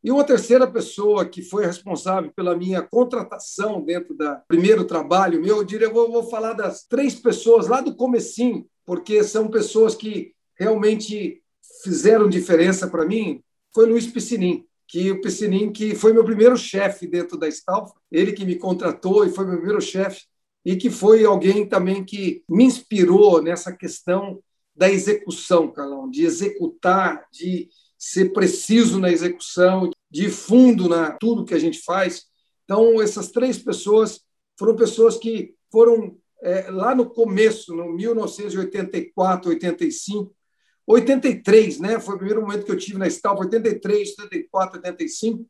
E 0.03 0.11
uma 0.11 0.25
terceira 0.25 0.67
pessoa 0.67 1.25
que 1.25 1.43
foi 1.43 1.65
responsável 1.65 2.33
pela 2.35 2.57
minha 2.57 2.83
contratação 2.83 3.81
dentro 3.81 4.15
do 4.15 4.37
primeiro 4.49 4.85
trabalho 4.85 5.41
meu, 5.41 5.59
eu 5.59 5.65
diria, 5.65 5.87
eu 5.87 5.93
vou, 5.93 6.11
vou 6.11 6.25
falar 6.25 6.55
das 6.55 6.85
três 6.85 7.15
pessoas 7.15 7.69
lá 7.69 7.81
do 7.81 7.95
comecinho, 7.95 8.67
porque 8.85 9.23
são 9.23 9.49
pessoas 9.49 9.95
que 9.95 10.35
realmente 10.59 11.41
fizeram 11.85 12.29
diferença 12.29 12.89
para 12.89 13.07
mim, 13.07 13.43
foi 13.73 13.87
Luiz 13.87 14.07
Piscinin, 14.07 14.65
que 14.89 15.11
o 15.11 15.21
Piscinin 15.21 15.73
que 15.73 15.95
foi 15.95 16.13
meu 16.13 16.25
primeiro 16.25 16.57
chefe 16.57 17.07
dentro 17.07 17.39
da 17.39 17.49
Stalf, 17.49 17.93
ele 18.11 18.33
que 18.33 18.45
me 18.45 18.57
contratou 18.57 19.25
e 19.25 19.31
foi 19.31 19.47
meu 19.47 19.57
primeiro 19.57 19.81
chefe, 19.81 20.25
e 20.65 20.77
que 20.77 20.91
foi 20.91 21.25
alguém 21.25 21.67
também 21.67 22.05
que 22.05 22.43
me 22.49 22.65
inspirou 22.65 23.43
nessa 23.43 23.73
questão 23.73 24.43
da 24.75 24.91
execução, 24.91 25.71
Carlão, 25.71 26.09
de 26.09 26.25
executar, 26.25 27.27
de 27.33 27.69
ser 28.03 28.33
preciso 28.33 28.99
na 28.99 29.13
execução, 29.13 29.89
de 30.11 30.29
fundo 30.29 30.89
na 30.89 31.13
tudo 31.13 31.45
que 31.45 31.55
a 31.55 31.59
gente 31.59 31.79
faz. 31.83 32.25
Então, 32.65 33.01
essas 33.01 33.31
três 33.31 33.59
pessoas 33.59 34.23
foram 34.59 34.75
pessoas 34.75 35.17
que 35.17 35.55
foram 35.71 36.19
é, 36.43 36.69
lá 36.69 36.97
no 36.97 37.09
começo, 37.09 37.73
no 37.73 37.93
1984, 37.93 39.51
85, 39.51 40.35
83, 40.85 41.79
né? 41.79 42.01
Foi 42.01 42.17
o 42.17 42.19
primeiro 42.19 42.43
momento 42.43 42.65
que 42.65 42.73
eu 42.73 42.77
tive 42.77 42.99
na 42.99 43.07
Stalf, 43.07 43.39
83, 43.39 44.19
84, 44.19 44.79
85, 44.79 45.47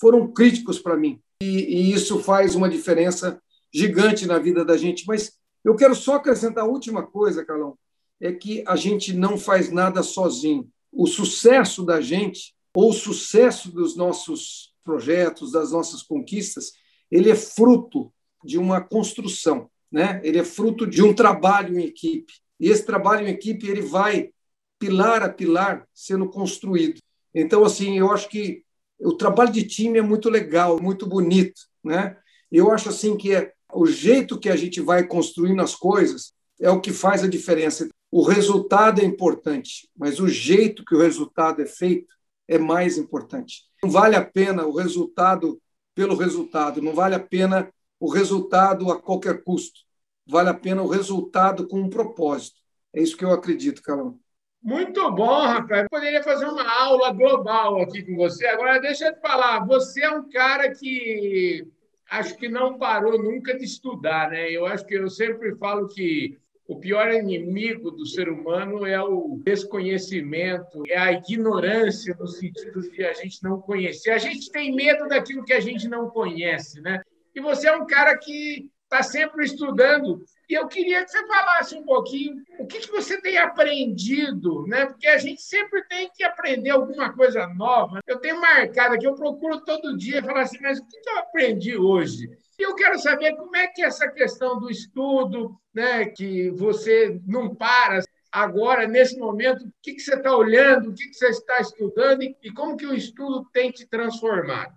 foram 0.00 0.32
críticos 0.32 0.78
para 0.78 0.96
mim. 0.96 1.20
E, 1.42 1.46
e, 1.46 1.92
isso 1.92 2.20
faz 2.20 2.54
uma 2.54 2.68
diferença 2.68 3.42
gigante 3.74 4.26
na 4.26 4.38
vida 4.38 4.64
da 4.64 4.76
gente. 4.76 5.04
Mas 5.08 5.32
eu 5.64 5.74
quero 5.74 5.96
só 5.96 6.14
acrescentar 6.14 6.62
a 6.62 6.68
última 6.68 7.04
coisa, 7.04 7.44
Carlão, 7.44 7.76
é 8.20 8.30
que 8.32 8.62
a 8.64 8.76
gente 8.76 9.12
não 9.12 9.36
faz 9.36 9.72
nada 9.72 10.04
sozinho 10.04 10.70
o 10.96 11.06
sucesso 11.06 11.84
da 11.84 12.00
gente 12.00 12.54
ou 12.74 12.90
o 12.90 12.94
sucesso 12.94 13.70
dos 13.70 13.96
nossos 13.96 14.74
projetos, 14.84 15.52
das 15.52 15.72
nossas 15.72 16.02
conquistas, 16.02 16.72
ele 17.10 17.30
é 17.30 17.34
fruto 17.34 18.12
de 18.44 18.58
uma 18.58 18.80
construção, 18.80 19.70
né? 19.90 20.20
Ele 20.22 20.38
é 20.38 20.44
fruto 20.44 20.86
de 20.86 21.02
um 21.02 21.12
trabalho 21.12 21.78
em 21.78 21.84
equipe. 21.84 22.32
E 22.58 22.68
esse 22.68 22.84
trabalho 22.84 23.26
em 23.26 23.30
equipe 23.30 23.68
ele 23.68 23.82
vai 23.82 24.30
pilar 24.78 25.22
a 25.22 25.28
pilar 25.28 25.86
sendo 25.94 26.28
construído. 26.28 27.00
Então, 27.34 27.64
assim, 27.64 27.98
eu 27.98 28.10
acho 28.12 28.28
que 28.28 28.62
o 28.98 29.12
trabalho 29.12 29.52
de 29.52 29.64
time 29.64 29.98
é 29.98 30.02
muito 30.02 30.30
legal, 30.30 30.80
muito 30.80 31.06
bonito, 31.06 31.60
né? 31.84 32.16
Eu 32.50 32.70
acho 32.70 32.88
assim 32.88 33.16
que 33.16 33.34
é 33.34 33.52
o 33.72 33.86
jeito 33.86 34.38
que 34.38 34.48
a 34.48 34.56
gente 34.56 34.80
vai 34.80 35.06
construindo 35.06 35.60
as 35.60 35.74
coisas 35.74 36.32
é 36.60 36.70
o 36.70 36.80
que 36.80 36.92
faz 36.92 37.22
a 37.22 37.28
diferença. 37.28 37.88
O 38.10 38.22
resultado 38.22 39.00
é 39.00 39.04
importante, 39.04 39.88
mas 39.96 40.20
o 40.20 40.28
jeito 40.28 40.84
que 40.84 40.94
o 40.94 41.00
resultado 41.00 41.60
é 41.60 41.66
feito 41.66 42.14
é 42.48 42.58
mais 42.58 42.96
importante. 42.96 43.64
Não 43.82 43.90
vale 43.90 44.16
a 44.16 44.24
pena 44.24 44.64
o 44.64 44.76
resultado 44.76 45.60
pelo 45.94 46.16
resultado, 46.16 46.80
não 46.80 46.94
vale 46.94 47.14
a 47.14 47.20
pena 47.20 47.70
o 47.98 48.10
resultado 48.10 48.90
a 48.90 49.00
qualquer 49.00 49.42
custo. 49.42 49.80
Vale 50.26 50.48
a 50.48 50.54
pena 50.54 50.82
o 50.82 50.88
resultado 50.88 51.66
com 51.68 51.80
um 51.80 51.88
propósito. 51.88 52.60
É 52.92 53.00
isso 53.00 53.16
que 53.16 53.24
eu 53.24 53.32
acredito, 53.32 53.82
Carol. 53.82 54.18
Muito 54.62 55.10
bom, 55.12 55.46
Rafael. 55.46 55.84
Eu 55.84 55.88
poderia 55.88 56.22
fazer 56.22 56.46
uma 56.46 56.68
aula 56.68 57.12
global 57.12 57.80
aqui 57.80 58.02
com 58.02 58.16
você. 58.16 58.46
Agora, 58.46 58.80
deixa 58.80 59.06
eu 59.06 59.14
te 59.14 59.20
falar, 59.20 59.64
você 59.64 60.02
é 60.02 60.10
um 60.10 60.28
cara 60.28 60.74
que 60.74 61.66
acho 62.10 62.36
que 62.36 62.48
não 62.48 62.78
parou 62.78 63.22
nunca 63.22 63.56
de 63.56 63.64
estudar, 63.64 64.30
né? 64.30 64.50
Eu 64.50 64.66
acho 64.66 64.84
que 64.84 64.94
eu 64.94 65.08
sempre 65.08 65.54
falo 65.56 65.86
que 65.88 66.36
o 66.68 66.78
pior 66.78 67.12
inimigo 67.12 67.90
do 67.90 68.04
ser 68.04 68.28
humano 68.28 68.84
é 68.84 69.00
o 69.00 69.40
desconhecimento, 69.44 70.82
é 70.88 70.98
a 70.98 71.12
ignorância 71.12 72.16
no 72.18 72.26
sentido 72.26 72.80
de 72.90 73.04
a 73.04 73.12
gente 73.12 73.42
não 73.42 73.60
conhecer. 73.60 74.10
A 74.10 74.18
gente 74.18 74.50
tem 74.50 74.74
medo 74.74 75.06
daquilo 75.06 75.44
que 75.44 75.52
a 75.52 75.60
gente 75.60 75.88
não 75.88 76.10
conhece, 76.10 76.80
né? 76.80 77.00
E 77.34 77.40
você 77.40 77.68
é 77.68 77.76
um 77.76 77.86
cara 77.86 78.16
que 78.18 78.68
está 78.86 79.02
sempre 79.02 79.44
estudando. 79.44 80.24
E 80.48 80.54
eu 80.54 80.66
queria 80.68 81.04
que 81.04 81.10
você 81.10 81.26
falasse 81.26 81.74
um 81.74 81.82
pouquinho 81.82 82.42
o 82.58 82.66
que, 82.66 82.78
que 82.78 82.90
você 82.90 83.20
tem 83.20 83.36
aprendido, 83.36 84.64
né? 84.66 84.86
Porque 84.86 85.08
a 85.08 85.18
gente 85.18 85.42
sempre 85.42 85.82
tem 85.88 86.08
que 86.14 86.22
aprender 86.22 86.70
alguma 86.70 87.12
coisa 87.12 87.46
nova. 87.48 88.00
Eu 88.06 88.18
tenho 88.18 88.40
marcado 88.40 88.94
aqui, 88.94 89.06
eu 89.06 89.14
procuro 89.14 89.60
todo 89.64 89.96
dia 89.96 90.22
falar 90.22 90.42
assim, 90.42 90.58
mas 90.60 90.78
o 90.78 90.86
que, 90.86 91.00
que 91.00 91.10
eu 91.10 91.18
aprendi 91.18 91.76
hoje? 91.76 92.30
E 92.58 92.62
eu 92.62 92.74
quero 92.74 92.98
saber 92.98 93.36
como 93.36 93.54
é 93.56 93.66
que 93.66 93.82
é 93.82 93.86
essa 93.86 94.08
questão 94.08 94.58
do 94.58 94.70
estudo, 94.70 95.58
né, 95.74 96.06
que 96.06 96.50
você 96.50 97.20
não 97.26 97.54
para 97.54 98.00
agora, 98.32 98.86
nesse 98.86 99.18
momento, 99.18 99.64
o 99.64 99.72
que, 99.82 99.94
que 99.94 100.00
você 100.00 100.14
está 100.14 100.36
olhando, 100.36 100.90
o 100.90 100.94
que, 100.94 101.08
que 101.08 101.14
você 101.14 101.28
está 101.28 101.58
estudando 101.58 102.22
e, 102.22 102.36
e 102.42 102.52
como 102.52 102.76
que 102.76 102.86
o 102.86 102.94
estudo 102.94 103.46
tem 103.52 103.70
te 103.70 103.86
transformado? 103.86 104.74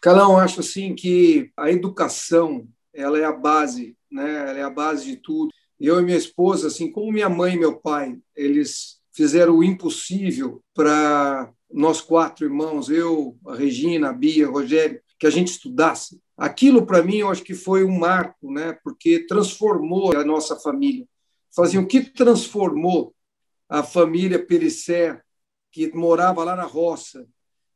Calão, 0.00 0.38
acho 0.38 0.60
assim 0.60 0.94
que 0.94 1.52
a 1.56 1.70
educação 1.70 2.66
ela 2.94 3.18
é 3.18 3.24
a 3.24 3.32
base 3.32 3.96
né? 4.12 4.50
Ela 4.50 4.58
é 4.58 4.62
a 4.62 4.70
base 4.70 5.06
de 5.06 5.16
tudo. 5.16 5.50
Eu 5.80 5.98
e 5.98 6.04
minha 6.04 6.16
esposa, 6.16 6.68
assim 6.68 6.92
como 6.92 7.10
minha 7.10 7.28
mãe 7.28 7.54
e 7.54 7.58
meu 7.58 7.76
pai, 7.76 8.18
eles 8.36 9.00
fizeram 9.10 9.56
o 9.56 9.64
impossível 9.64 10.62
para 10.74 11.50
nós 11.70 12.00
quatro 12.00 12.44
irmãos, 12.44 12.90
eu, 12.90 13.36
a 13.46 13.56
Regina, 13.56 14.10
a 14.10 14.12
Bia, 14.12 14.46
Rogério, 14.46 15.00
que 15.18 15.26
a 15.26 15.30
gente 15.30 15.48
estudasse. 15.48 16.20
Aquilo 16.36 16.84
para 16.84 17.02
mim 17.02 17.18
eu 17.18 17.30
acho 17.30 17.42
que 17.42 17.54
foi 17.54 17.82
um 17.84 17.98
marco, 17.98 18.52
né? 18.52 18.78
Porque 18.84 19.26
transformou 19.26 20.14
a 20.14 20.24
nossa 20.24 20.56
família. 20.56 21.06
Faziam 21.54 21.82
o 21.82 21.86
que 21.86 22.02
transformou 22.02 23.14
a 23.68 23.82
família 23.82 24.44
Perissé, 24.44 25.20
que 25.70 25.90
morava 25.94 26.44
lá 26.44 26.54
na 26.54 26.64
roça, 26.64 27.26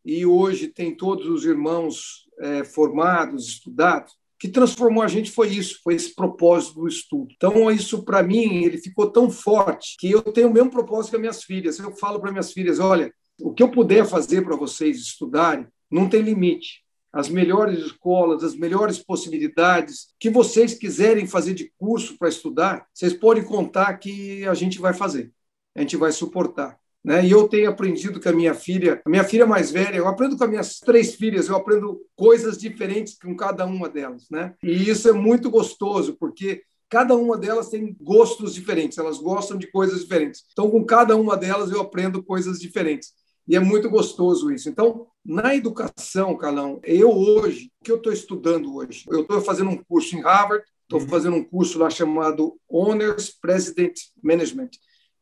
e 0.04 0.26
hoje 0.26 0.68
tem 0.68 0.94
todos 0.94 1.26
os 1.26 1.44
irmãos 1.44 2.28
é, 2.38 2.62
formados, 2.62 3.48
estudados, 3.48 4.14
que 4.38 4.48
transformou 4.48 5.02
a 5.02 5.08
gente 5.08 5.30
foi 5.30 5.48
isso, 5.48 5.80
foi 5.82 5.94
esse 5.94 6.14
propósito 6.14 6.80
do 6.80 6.88
estudo. 6.88 7.28
Então, 7.34 7.70
isso 7.70 8.04
para 8.04 8.22
mim, 8.22 8.64
ele 8.64 8.78
ficou 8.78 9.10
tão 9.10 9.30
forte 9.30 9.96
que 9.98 10.10
eu 10.10 10.22
tenho 10.22 10.48
o 10.48 10.52
mesmo 10.52 10.70
propósito 10.70 11.10
que 11.10 11.16
as 11.16 11.20
minhas 11.20 11.42
filhas. 11.42 11.78
Eu 11.78 11.96
falo 11.96 12.20
para 12.20 12.30
minhas 12.30 12.52
filhas, 12.52 12.78
olha, 12.78 13.12
o 13.40 13.52
que 13.52 13.62
eu 13.62 13.70
puder 13.70 14.06
fazer 14.06 14.42
para 14.42 14.56
vocês 14.56 14.98
estudarem, 14.98 15.66
não 15.90 16.08
tem 16.08 16.22
limite. 16.22 16.84
As 17.12 17.28
melhores 17.28 17.78
escolas, 17.78 18.44
as 18.44 18.54
melhores 18.54 18.98
possibilidades 18.98 20.08
que 20.20 20.28
vocês 20.28 20.74
quiserem 20.74 21.26
fazer 21.26 21.54
de 21.54 21.72
curso 21.78 22.18
para 22.18 22.28
estudar, 22.28 22.86
vocês 22.92 23.14
podem 23.14 23.42
contar 23.42 23.94
que 23.94 24.46
a 24.46 24.52
gente 24.52 24.78
vai 24.78 24.92
fazer, 24.92 25.32
a 25.74 25.80
gente 25.80 25.96
vai 25.96 26.12
suportar. 26.12 26.78
Né? 27.06 27.24
E 27.24 27.30
eu 27.30 27.46
tenho 27.46 27.70
aprendido 27.70 28.20
com 28.20 28.28
a 28.28 28.32
minha 28.32 28.52
filha, 28.52 29.00
a 29.06 29.08
minha 29.08 29.22
filha 29.22 29.46
mais 29.46 29.70
velha, 29.70 29.96
eu 29.96 30.08
aprendo 30.08 30.36
com 30.36 30.42
as 30.42 30.50
minhas 30.50 30.80
três 30.80 31.14
filhas, 31.14 31.46
eu 31.46 31.54
aprendo 31.54 32.00
coisas 32.16 32.58
diferentes 32.58 33.16
com 33.16 33.36
cada 33.36 33.64
uma 33.64 33.88
delas, 33.88 34.26
né? 34.28 34.54
E 34.60 34.90
isso 34.90 35.08
é 35.08 35.12
muito 35.12 35.48
gostoso, 35.48 36.16
porque 36.18 36.62
cada 36.88 37.14
uma 37.14 37.38
delas 37.38 37.68
tem 37.68 37.96
gostos 38.00 38.52
diferentes, 38.52 38.98
elas 38.98 39.18
gostam 39.18 39.56
de 39.56 39.70
coisas 39.70 40.00
diferentes. 40.00 40.46
Então, 40.50 40.68
com 40.68 40.84
cada 40.84 41.16
uma 41.16 41.36
delas 41.36 41.70
eu 41.70 41.80
aprendo 41.80 42.24
coisas 42.24 42.58
diferentes. 42.58 43.12
E 43.46 43.54
é 43.54 43.60
muito 43.60 43.88
gostoso 43.88 44.50
isso. 44.50 44.68
Então, 44.68 45.06
na 45.24 45.54
educação, 45.54 46.36
Calão, 46.36 46.80
eu 46.82 47.12
hoje, 47.12 47.70
o 47.80 47.84
que 47.84 47.92
eu 47.92 47.98
estou 47.98 48.12
estudando 48.12 48.74
hoje? 48.74 49.04
Eu 49.08 49.20
estou 49.20 49.40
fazendo 49.40 49.70
um 49.70 49.76
curso 49.76 50.16
em 50.16 50.22
Harvard, 50.22 50.64
estou 50.82 51.00
uhum. 51.00 51.08
fazendo 51.08 51.36
um 51.36 51.44
curso 51.44 51.78
lá 51.78 51.88
chamado 51.88 52.58
Owners 52.68 53.30
President 53.30 53.94
Management, 54.20 54.70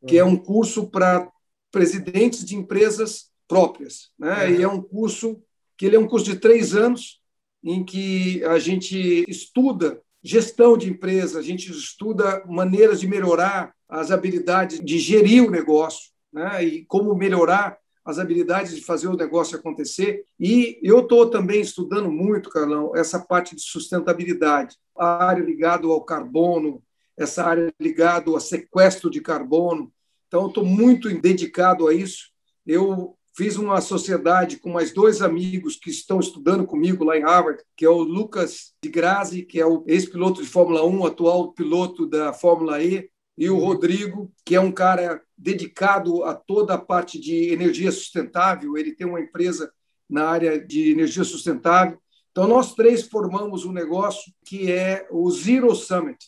que 0.06 0.22
uhum. 0.22 0.28
é 0.28 0.32
um 0.32 0.36
curso 0.38 0.88
para 0.88 1.30
presidentes 1.74 2.44
de 2.44 2.54
empresas 2.54 3.32
próprias. 3.48 4.12
Né? 4.16 4.44
Uhum. 4.44 4.54
E 4.54 4.62
é 4.62 4.68
um 4.68 4.80
curso 4.80 5.42
que 5.76 5.84
ele 5.84 5.96
é 5.96 5.98
um 5.98 6.06
curso 6.06 6.24
de 6.24 6.36
três 6.36 6.72
anos, 6.72 7.20
em 7.64 7.84
que 7.84 8.44
a 8.44 8.60
gente 8.60 9.24
estuda 9.28 10.00
gestão 10.22 10.78
de 10.78 10.88
empresa, 10.88 11.40
a 11.40 11.42
gente 11.42 11.72
estuda 11.72 12.44
maneiras 12.46 13.00
de 13.00 13.08
melhorar 13.08 13.74
as 13.88 14.12
habilidades 14.12 14.78
de 14.78 14.98
gerir 14.98 15.44
o 15.44 15.50
negócio, 15.50 16.12
né? 16.32 16.62
e 16.64 16.84
como 16.84 17.12
melhorar 17.12 17.76
as 18.04 18.20
habilidades 18.20 18.76
de 18.76 18.84
fazer 18.84 19.08
o 19.08 19.16
negócio 19.16 19.58
acontecer. 19.58 20.24
E 20.38 20.78
eu 20.80 21.00
estou 21.00 21.28
também 21.28 21.60
estudando 21.60 22.08
muito, 22.08 22.50
Carlão, 22.50 22.92
essa 22.94 23.18
parte 23.18 23.56
de 23.56 23.62
sustentabilidade, 23.62 24.76
a 24.96 25.24
área 25.26 25.42
ligada 25.42 25.88
ao 25.88 26.04
carbono, 26.04 26.80
essa 27.16 27.42
área 27.42 27.74
ligada 27.80 28.30
ao 28.30 28.38
sequestro 28.38 29.10
de 29.10 29.20
carbono, 29.20 29.92
então, 30.34 30.48
estou 30.48 30.64
muito 30.64 31.08
dedicado 31.20 31.86
a 31.86 31.94
isso. 31.94 32.32
Eu 32.66 33.16
fiz 33.36 33.56
uma 33.56 33.80
sociedade 33.80 34.56
com 34.56 34.72
mais 34.72 34.92
dois 34.92 35.22
amigos 35.22 35.76
que 35.76 35.90
estão 35.90 36.18
estudando 36.18 36.66
comigo 36.66 37.04
lá 37.04 37.16
em 37.16 37.22
Harvard, 37.22 37.62
que 37.76 37.84
é 37.84 37.88
o 37.88 38.02
Lucas 38.02 38.72
de 38.82 38.90
Grazi, 38.90 39.42
que 39.42 39.60
é 39.60 39.64
o 39.64 39.84
ex-piloto 39.86 40.42
de 40.42 40.48
Fórmula 40.48 40.84
1, 40.84 41.06
atual 41.06 41.52
piloto 41.52 42.04
da 42.04 42.32
Fórmula 42.32 42.82
E, 42.82 43.08
e 43.38 43.48
o 43.48 43.60
Rodrigo, 43.60 44.32
que 44.44 44.56
é 44.56 44.60
um 44.60 44.72
cara 44.72 45.22
dedicado 45.38 46.24
a 46.24 46.34
toda 46.34 46.74
a 46.74 46.78
parte 46.78 47.16
de 47.20 47.52
energia 47.52 47.92
sustentável. 47.92 48.76
Ele 48.76 48.92
tem 48.92 49.06
uma 49.06 49.20
empresa 49.20 49.72
na 50.10 50.26
área 50.26 50.58
de 50.58 50.90
energia 50.90 51.22
sustentável. 51.22 51.96
Então, 52.32 52.48
nós 52.48 52.74
três 52.74 53.06
formamos 53.06 53.64
um 53.64 53.70
negócio 53.70 54.32
que 54.44 54.72
é 54.72 55.06
o 55.12 55.30
Zero 55.30 55.72
Summit. 55.76 56.18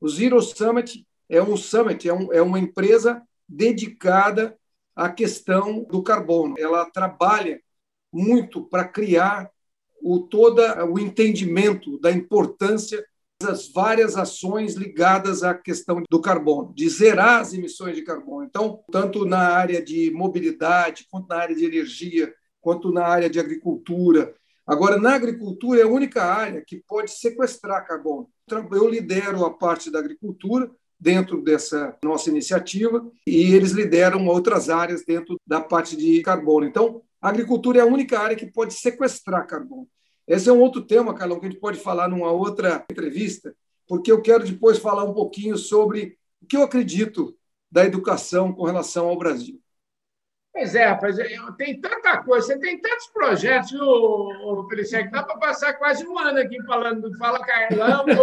O 0.00 0.08
Zero 0.08 0.40
Summit 0.40 1.04
é 1.28 1.42
um 1.42 1.56
summit, 1.56 2.08
é, 2.08 2.14
um, 2.14 2.32
é 2.32 2.40
uma 2.40 2.60
empresa 2.60 3.25
dedicada 3.48 4.56
à 4.94 5.08
questão 5.08 5.84
do 5.84 6.02
carbono. 6.02 6.54
Ela 6.58 6.90
trabalha 6.90 7.60
muito 8.12 8.64
para 8.64 8.86
criar 8.86 9.50
o 10.02 10.20
todo 10.20 10.62
o 10.90 10.98
entendimento 10.98 11.98
da 12.00 12.10
importância 12.10 13.04
das 13.40 13.70
várias 13.70 14.16
ações 14.16 14.74
ligadas 14.74 15.42
à 15.42 15.54
questão 15.54 16.02
do 16.10 16.20
carbono, 16.20 16.72
de 16.74 16.88
zerar 16.88 17.40
as 17.40 17.52
emissões 17.52 17.94
de 17.94 18.02
carbono. 18.02 18.46
Então, 18.46 18.82
tanto 18.90 19.26
na 19.26 19.50
área 19.50 19.82
de 19.82 20.10
mobilidade, 20.10 21.06
quanto 21.10 21.28
na 21.28 21.36
área 21.36 21.54
de 21.54 21.64
energia, 21.64 22.32
quanto 22.60 22.90
na 22.90 23.04
área 23.04 23.28
de 23.28 23.38
agricultura. 23.38 24.34
Agora, 24.66 24.98
na 24.98 25.14
agricultura 25.14 25.80
é 25.80 25.84
a 25.84 25.88
única 25.88 26.24
área 26.24 26.64
que 26.66 26.82
pode 26.88 27.10
sequestrar 27.10 27.86
carbono. 27.86 28.28
Eu 28.72 28.88
lidero 28.88 29.44
a 29.44 29.52
parte 29.52 29.90
da 29.90 29.98
agricultura, 29.98 30.70
dentro 30.98 31.42
dessa 31.42 31.96
nossa 32.02 32.30
iniciativa 32.30 33.06
e 33.26 33.54
eles 33.54 33.72
lideram 33.72 34.26
outras 34.26 34.70
áreas 34.70 35.04
dentro 35.04 35.38
da 35.46 35.60
parte 35.60 35.96
de 35.96 36.22
carbono. 36.22 36.66
Então, 36.66 37.02
a 37.20 37.28
agricultura 37.28 37.78
é 37.78 37.82
a 37.82 37.86
única 37.86 38.18
área 38.18 38.36
que 38.36 38.46
pode 38.46 38.74
sequestrar 38.74 39.46
carbono. 39.46 39.88
Esse 40.26 40.48
é 40.48 40.52
um 40.52 40.60
outro 40.60 40.82
tema, 40.82 41.14
Carlão, 41.14 41.38
que 41.38 41.46
a 41.46 41.50
gente 41.50 41.60
pode 41.60 41.78
falar 41.78 42.08
numa 42.08 42.32
outra 42.32 42.84
entrevista, 42.90 43.54
porque 43.86 44.10
eu 44.10 44.20
quero 44.20 44.44
depois 44.44 44.78
falar 44.78 45.04
um 45.04 45.14
pouquinho 45.14 45.56
sobre 45.56 46.18
o 46.42 46.46
que 46.46 46.56
eu 46.56 46.62
acredito 46.62 47.36
da 47.70 47.84
educação 47.84 48.52
com 48.52 48.64
relação 48.64 49.08
ao 49.08 49.18
Brasil. 49.18 49.60
Pois 50.52 50.74
é, 50.74 50.86
rapaz, 50.86 51.16
tem 51.58 51.78
tanta 51.78 52.22
coisa, 52.22 52.46
você 52.46 52.58
tem 52.58 52.80
tantos 52.80 53.08
projetos, 53.08 53.70
viu, 53.70 54.66
Feliciano, 54.70 55.04
que 55.04 55.12
dá 55.12 55.22
para 55.22 55.36
passar 55.36 55.74
quase 55.74 56.06
um 56.06 56.18
ano 56.18 56.38
aqui 56.38 56.56
falando 56.62 57.10
do 57.10 57.18
Fala 57.18 57.38
Carlão, 57.44 58.06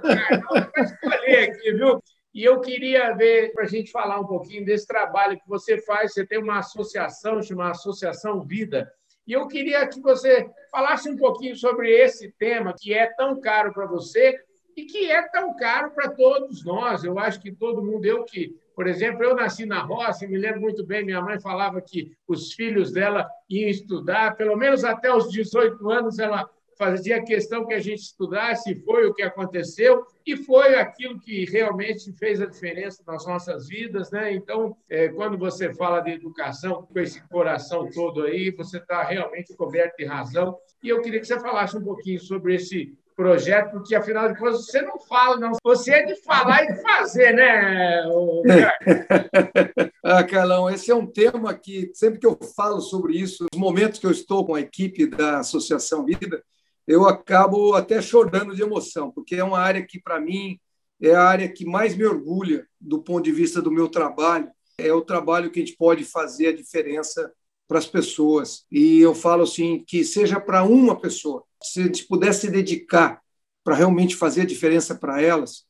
Carlão 0.00 0.70
para 0.70 0.84
escolher 0.84 1.50
aqui, 1.50 1.72
viu? 1.72 2.00
E 2.34 2.42
eu 2.42 2.60
queria 2.60 3.14
ver, 3.14 3.52
para 3.52 3.64
a 3.64 3.68
gente 3.68 3.90
falar 3.90 4.18
um 4.18 4.26
pouquinho 4.26 4.64
desse 4.64 4.86
trabalho 4.86 5.38
que 5.38 5.48
você 5.48 5.80
faz, 5.82 6.12
você 6.12 6.26
tem 6.26 6.38
uma 6.38 6.58
associação 6.58 7.42
chamada 7.42 7.72
Associação 7.72 8.40
Vida, 8.40 8.90
e 9.26 9.32
eu 9.32 9.46
queria 9.46 9.86
que 9.86 10.00
você 10.00 10.50
falasse 10.70 11.08
um 11.08 11.16
pouquinho 11.16 11.54
sobre 11.56 11.90
esse 11.90 12.32
tema 12.32 12.74
que 12.76 12.92
é 12.92 13.06
tão 13.14 13.40
caro 13.40 13.72
para 13.72 13.86
você 13.86 14.36
e 14.76 14.84
que 14.84 15.10
é 15.10 15.22
tão 15.28 15.54
caro 15.54 15.92
para 15.92 16.10
todos 16.10 16.64
nós. 16.64 17.04
Eu 17.04 17.18
acho 17.18 17.40
que 17.40 17.52
todo 17.52 17.84
mundo, 17.84 18.04
eu 18.04 18.24
que 18.24 18.56
por 18.74 18.86
exemplo, 18.86 19.22
eu 19.22 19.34
nasci 19.34 19.66
na 19.66 19.82
roça 19.82 20.24
e 20.24 20.28
me 20.28 20.38
lembro 20.38 20.60
muito 20.60 20.84
bem, 20.84 21.04
minha 21.04 21.20
mãe 21.20 21.38
falava 21.38 21.80
que 21.80 22.10
os 22.26 22.52
filhos 22.52 22.90
dela 22.90 23.28
iam 23.48 23.68
estudar, 23.68 24.36
pelo 24.36 24.56
menos 24.56 24.82
até 24.82 25.14
os 25.14 25.30
18 25.30 25.90
anos 25.90 26.18
ela 26.18 26.48
fazia 26.82 27.22
questão 27.22 27.64
que 27.64 27.74
a 27.74 27.78
gente 27.78 28.00
estudasse, 28.00 28.74
foi 28.84 29.06
o 29.06 29.14
que 29.14 29.22
aconteceu, 29.22 30.04
e 30.26 30.36
foi 30.36 30.74
aquilo 30.74 31.20
que 31.20 31.44
realmente 31.44 32.12
fez 32.14 32.40
a 32.40 32.46
diferença 32.46 33.04
nas 33.06 33.24
nossas 33.24 33.68
vidas. 33.68 34.10
Né? 34.10 34.34
Então, 34.34 34.76
é, 34.90 35.08
quando 35.08 35.38
você 35.38 35.72
fala 35.72 36.00
de 36.00 36.10
educação 36.10 36.82
com 36.92 36.98
esse 36.98 37.22
coração 37.28 37.88
todo 37.88 38.24
aí, 38.24 38.50
você 38.50 38.78
está 38.78 39.04
realmente 39.04 39.54
coberto 39.54 39.96
de 39.96 40.04
razão. 40.04 40.58
E 40.82 40.88
eu 40.88 41.00
queria 41.00 41.20
que 41.20 41.26
você 41.26 41.38
falasse 41.38 41.76
um 41.76 41.84
pouquinho 41.84 42.18
sobre 42.18 42.56
esse 42.56 42.92
projeto, 43.14 43.70
porque 43.72 43.94
afinal 43.94 44.32
de 44.32 44.36
contas 44.36 44.66
você 44.66 44.82
não 44.82 44.98
fala, 44.98 45.36
não. 45.36 45.52
Você 45.62 45.92
é 45.92 46.04
de 46.04 46.16
falar 46.16 46.64
e 46.64 46.72
de 46.72 46.82
fazer, 46.82 47.32
né, 47.32 48.04
ah, 50.02 50.24
Carlão, 50.24 50.68
esse 50.68 50.90
é 50.90 50.94
um 50.94 51.06
tema 51.06 51.54
que 51.54 51.92
sempre 51.94 52.18
que 52.18 52.26
eu 52.26 52.36
falo 52.56 52.80
sobre 52.80 53.12
isso, 53.16 53.46
os 53.52 53.58
momentos 53.58 54.00
que 54.00 54.06
eu 54.06 54.10
estou 54.10 54.44
com 54.44 54.54
a 54.54 54.60
equipe 54.60 55.06
da 55.06 55.38
Associação 55.38 56.04
Vida, 56.04 56.42
eu 56.86 57.06
acabo 57.06 57.74
até 57.74 58.00
chorando 58.02 58.54
de 58.54 58.62
emoção, 58.62 59.10
porque 59.10 59.36
é 59.36 59.44
uma 59.44 59.58
área 59.58 59.84
que, 59.86 60.00
para 60.00 60.20
mim, 60.20 60.58
é 61.00 61.14
a 61.14 61.24
área 61.24 61.48
que 61.48 61.64
mais 61.64 61.96
me 61.96 62.04
orgulha 62.04 62.66
do 62.80 63.02
ponto 63.02 63.24
de 63.24 63.32
vista 63.32 63.60
do 63.60 63.70
meu 63.70 63.88
trabalho. 63.88 64.48
É 64.78 64.92
o 64.92 65.02
trabalho 65.02 65.50
que 65.50 65.60
a 65.60 65.64
gente 65.64 65.76
pode 65.76 66.04
fazer 66.04 66.48
a 66.48 66.56
diferença 66.56 67.32
para 67.68 67.78
as 67.78 67.86
pessoas. 67.86 68.64
E 68.70 69.00
eu 69.00 69.14
falo 69.14 69.42
assim, 69.42 69.84
que 69.86 70.04
seja 70.04 70.40
para 70.40 70.62
uma 70.62 71.00
pessoa, 71.00 71.44
se 71.62 71.80
a 71.80 71.84
gente 71.84 72.06
pudesse 72.06 72.42
se 72.42 72.50
dedicar 72.50 73.22
para 73.64 73.74
realmente 73.74 74.16
fazer 74.16 74.42
a 74.42 74.46
diferença 74.46 74.94
para 74.94 75.22
elas. 75.22 75.64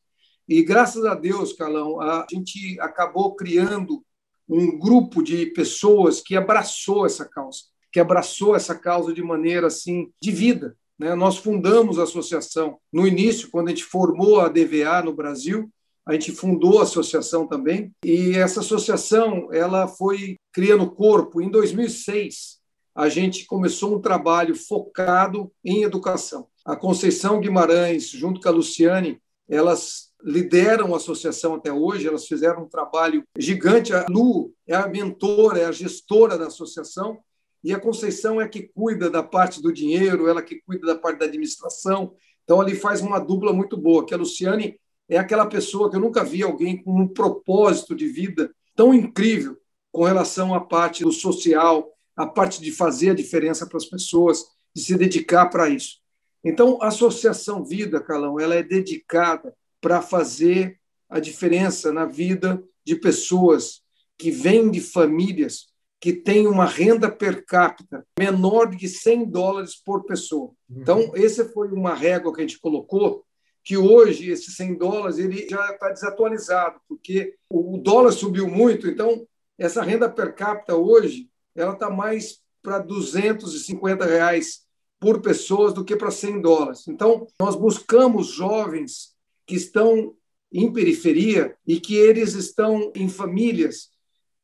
E 0.49 0.63
graças 0.63 1.05
a 1.05 1.15
Deus, 1.15 1.53
Carlão, 1.53 2.01
a 2.01 2.27
gente 2.31 2.79
acabou 2.81 3.35
criando 3.35 4.05
um 4.49 4.79
grupo 4.79 5.23
de 5.23 5.47
pessoas 5.47 6.21
que 6.21 6.37
abraçou 6.37 7.07
essa 7.07 7.25
causa, 7.25 7.61
que 7.93 8.01
abraçou 8.01 8.57
essa 8.57 8.75
causa 8.75 9.15
de 9.15 9.23
maneira 9.23 9.69
assim 9.69 10.13
de 10.21 10.31
vida. 10.31 10.77
Né? 11.03 11.15
Nós 11.15 11.37
fundamos 11.37 11.99
a 11.99 12.05
associação 12.05 12.79
no 12.93 13.07
início, 13.07 13.51
quando 13.51 13.69
a 13.69 13.71
gente 13.71 13.85
formou 13.85 14.41
a 14.41 14.49
DVA 14.49 15.03
no 15.05 15.13
Brasil, 15.13 15.71
a 16.07 16.15
gente 16.15 16.33
fundou 16.33 16.81
a 16.81 16.85
associação 16.85 17.47
também 17.47 17.93
e 18.05 18.37
essa 18.37 18.61
associação 18.61 19.49
ela 19.53 19.87
foi 19.87 20.37
criando 20.53 20.91
corpo 20.91 21.41
em 21.41 21.49
2006 21.49 22.63
a 22.95 23.09
gente 23.09 23.47
começou 23.47 23.97
um 23.97 24.01
trabalho 24.01 24.55
focado 24.55 25.51
em 25.65 25.83
educação. 25.83 26.47
A 26.65 26.77
Conceição 26.77 27.41
Guimarães, 27.41 28.09
junto 28.09 28.41
com 28.41 28.49
a 28.49 28.53
Luciane, 28.53 29.21
elas 29.49 30.11
lideram 30.23 30.95
a 30.95 30.99
associação 30.99 31.55
até 31.55 31.73
hoje, 31.73 32.07
elas 32.07 32.27
fizeram 32.27 32.65
um 32.65 32.69
trabalho 32.69 33.25
gigante. 33.37 33.93
A 33.93 34.07
Lu 34.09 34.53
é 34.67 34.75
a 34.75 34.87
mentora, 34.87 35.59
é 35.59 35.65
a 35.65 35.73
gestora 35.73 36.39
da 36.39 36.47
associação, 36.47 37.19
e 37.63 37.73
a 37.73 37.79
Conceição 37.79 38.41
é 38.41 38.49
que 38.49 38.63
cuida 38.63 39.09
da 39.09 39.23
parte 39.23 39.63
do 39.63 39.73
dinheiro, 39.73 40.29
ela 40.29 40.43
que 40.43 40.61
cuida 40.63 40.87
da 40.87 40.97
parte 40.97 41.19
da 41.19 41.27
administração. 41.27 42.15
Então, 42.43 42.61
ali 42.61 42.75
faz 42.75 43.01
uma 43.01 43.21
dupla 43.21 43.53
muito 43.53 43.77
boa, 43.77 44.05
que 44.05 44.13
a 44.13 44.17
Luciane 44.17 44.79
é 45.09 45.17
aquela 45.17 45.47
pessoa 45.47 45.89
que 45.89 45.97
eu 45.97 46.01
nunca 46.01 46.25
vi 46.25 46.43
alguém 46.43 46.83
com 46.83 46.93
um 46.93 47.07
propósito 47.07 47.95
de 47.95 48.09
vida 48.09 48.53
tão 48.75 48.93
incrível 48.93 49.57
com 49.93 50.05
relação 50.05 50.55
à 50.55 50.61
parte 50.61 51.05
do 51.05 51.13
social, 51.13 51.89
a 52.17 52.27
parte 52.27 52.61
de 52.61 52.73
fazer 52.73 53.11
a 53.11 53.15
diferença 53.15 53.67
para 53.67 53.77
as 53.77 53.85
pessoas, 53.85 54.45
de 54.75 54.83
se 54.83 54.97
dedicar 54.97 55.47
para 55.47 55.69
isso. 55.69 56.01
Então, 56.43 56.79
a 56.83 56.89
Associação 56.89 57.65
Vida, 57.65 58.01
Calão, 58.01 58.41
ela 58.41 58.55
é 58.55 58.63
dedicada 58.63 59.55
para 59.81 60.03
fazer 60.03 60.81
a 61.09 61.21
diferença 61.21 61.93
na 61.93 62.07
vida 62.07 62.63
de 62.85 62.97
pessoas 62.97 63.83
que 64.19 64.31
vêm 64.31 64.71
de 64.71 64.81
famílias 64.81 65.72
que 66.03 66.13
têm 66.13 66.49
uma 66.49 66.67
renda 66.67 67.09
per 67.09 67.47
capita 67.47 68.05
menor 68.19 68.75
de 68.75 68.89
100 68.89 69.25
dólares 69.27 69.77
por 69.77 70.05
pessoa. 70.05 70.51
Uhum. 70.69 70.81
Então, 70.81 71.13
essa 71.15 71.45
foi 71.51 71.69
uma 71.69 71.95
régua 71.95 72.35
que 72.35 72.41
a 72.41 72.43
gente 72.43 72.59
colocou, 72.59 73.25
que 73.63 73.77
hoje 73.77 74.29
esses 74.29 74.57
100 74.57 74.79
dólares 74.79 75.19
ele 75.19 75.49
já 75.49 75.65
está 75.71 75.91
desatualizado, 75.91 76.81
porque 76.89 77.37
o 77.49 77.79
dólar 77.79 78.11
subiu 78.11 78.49
muito, 78.49 78.89
então 78.89 79.25
essa 79.57 79.81
renda 79.81 80.11
per 80.11 80.35
capita 80.35 80.75
hoje 80.75 81.31
ela 81.55 81.75
está 81.75 81.89
mais 81.89 82.41
para 82.61 82.81
250 82.81 84.05
reais 84.05 84.63
por 84.99 85.21
pessoa 85.21 85.71
do 85.71 85.85
que 85.85 85.95
para 85.95 86.11
100 86.11 86.41
dólares. 86.41 86.89
Então, 86.89 87.29
nós 87.39 87.55
buscamos 87.55 88.27
jovens 88.27 89.15
que 89.47 89.55
estão 89.55 90.17
em 90.53 90.73
periferia 90.73 91.55
e 91.65 91.79
que 91.79 91.95
eles 91.95 92.35
estão 92.35 92.91
em 92.93 93.09
famílias 93.09 93.92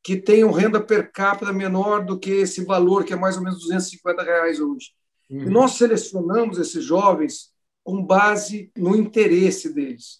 que 0.03 0.15
tenham 0.15 0.51
renda 0.51 0.81
per 0.81 1.11
capita 1.11 1.51
menor 1.51 2.05
do 2.05 2.17
que 2.17 2.31
esse 2.31 2.63
valor, 2.63 3.03
que 3.03 3.13
é 3.13 3.15
mais 3.15 3.37
ou 3.37 3.43
menos 3.43 3.59
250 3.59 4.23
reais 4.23 4.59
hoje. 4.59 4.91
Uhum. 5.29 5.43
E 5.43 5.45
nós 5.49 5.73
selecionamos 5.73 6.57
esses 6.57 6.83
jovens 6.83 7.51
com 7.83 8.03
base 8.03 8.71
no 8.77 8.95
interesse 8.95 9.73
deles, 9.73 10.19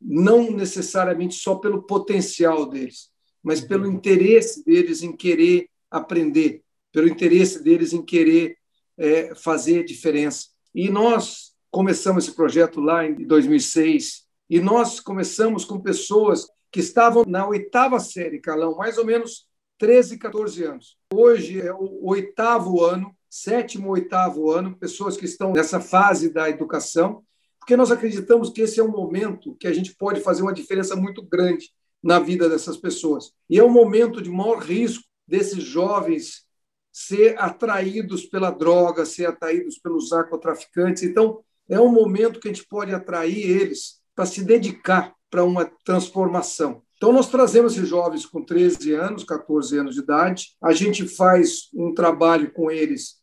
não 0.00 0.50
necessariamente 0.50 1.34
só 1.34 1.56
pelo 1.56 1.82
potencial 1.82 2.66
deles, 2.66 3.10
mas 3.42 3.60
pelo 3.60 3.86
interesse 3.86 4.64
deles 4.64 5.02
em 5.02 5.14
querer 5.14 5.68
aprender, 5.90 6.62
pelo 6.92 7.08
interesse 7.08 7.62
deles 7.62 7.92
em 7.92 8.02
querer 8.02 8.56
é, 8.96 9.34
fazer 9.34 9.84
diferença. 9.84 10.48
E 10.74 10.88
nós 10.90 11.52
começamos 11.70 12.24
esse 12.24 12.34
projeto 12.34 12.80
lá 12.80 13.06
em 13.06 13.14
2006, 13.26 14.24
e 14.48 14.60
nós 14.60 15.00
começamos 15.00 15.64
com 15.64 15.80
pessoas 15.80 16.46
que 16.74 16.80
estavam 16.80 17.24
na 17.24 17.46
oitava 17.46 18.00
série, 18.00 18.40
Calão, 18.40 18.74
mais 18.74 18.98
ou 18.98 19.06
menos 19.06 19.46
13, 19.78 20.18
14 20.18 20.64
anos. 20.64 20.98
Hoje 21.14 21.60
é 21.60 21.72
o 21.72 22.04
oitavo 22.08 22.82
ano, 22.82 23.14
sétimo, 23.30 23.90
oitavo 23.90 24.50
ano, 24.50 24.76
pessoas 24.76 25.16
que 25.16 25.24
estão 25.24 25.52
nessa 25.52 25.78
fase 25.78 26.30
da 26.30 26.50
educação, 26.50 27.22
porque 27.60 27.76
nós 27.76 27.92
acreditamos 27.92 28.50
que 28.50 28.62
esse 28.62 28.80
é 28.80 28.82
um 28.82 28.90
momento 28.90 29.54
que 29.54 29.68
a 29.68 29.72
gente 29.72 29.94
pode 29.94 30.20
fazer 30.20 30.42
uma 30.42 30.52
diferença 30.52 30.96
muito 30.96 31.22
grande 31.22 31.70
na 32.02 32.18
vida 32.18 32.48
dessas 32.48 32.76
pessoas. 32.76 33.30
E 33.48 33.56
é 33.56 33.62
um 33.62 33.70
momento 33.70 34.20
de 34.20 34.28
maior 34.28 34.58
risco 34.58 35.04
desses 35.28 35.62
jovens 35.62 36.44
ser 36.92 37.40
atraídos 37.40 38.26
pela 38.26 38.50
droga, 38.50 39.06
ser 39.06 39.26
atraídos 39.26 39.78
pelos 39.78 40.10
narcotraficantes. 40.10 41.04
Então, 41.04 41.38
é 41.68 41.78
um 41.78 41.92
momento 41.92 42.40
que 42.40 42.48
a 42.48 42.52
gente 42.52 42.66
pode 42.66 42.92
atrair 42.92 43.48
eles 43.48 44.02
para 44.12 44.26
se 44.26 44.42
dedicar 44.42 45.13
para 45.34 45.42
uma 45.42 45.64
transformação. 45.84 46.80
Então, 46.96 47.12
nós 47.12 47.28
trazemos 47.28 47.72
esses 47.72 47.88
jovens 47.88 48.24
com 48.24 48.40
13 48.40 48.92
anos, 48.92 49.24
14 49.24 49.76
anos 49.76 49.96
de 49.96 50.00
idade, 50.00 50.54
a 50.62 50.72
gente 50.72 51.08
faz 51.08 51.70
um 51.74 51.92
trabalho 51.92 52.52
com 52.52 52.70
eles 52.70 53.16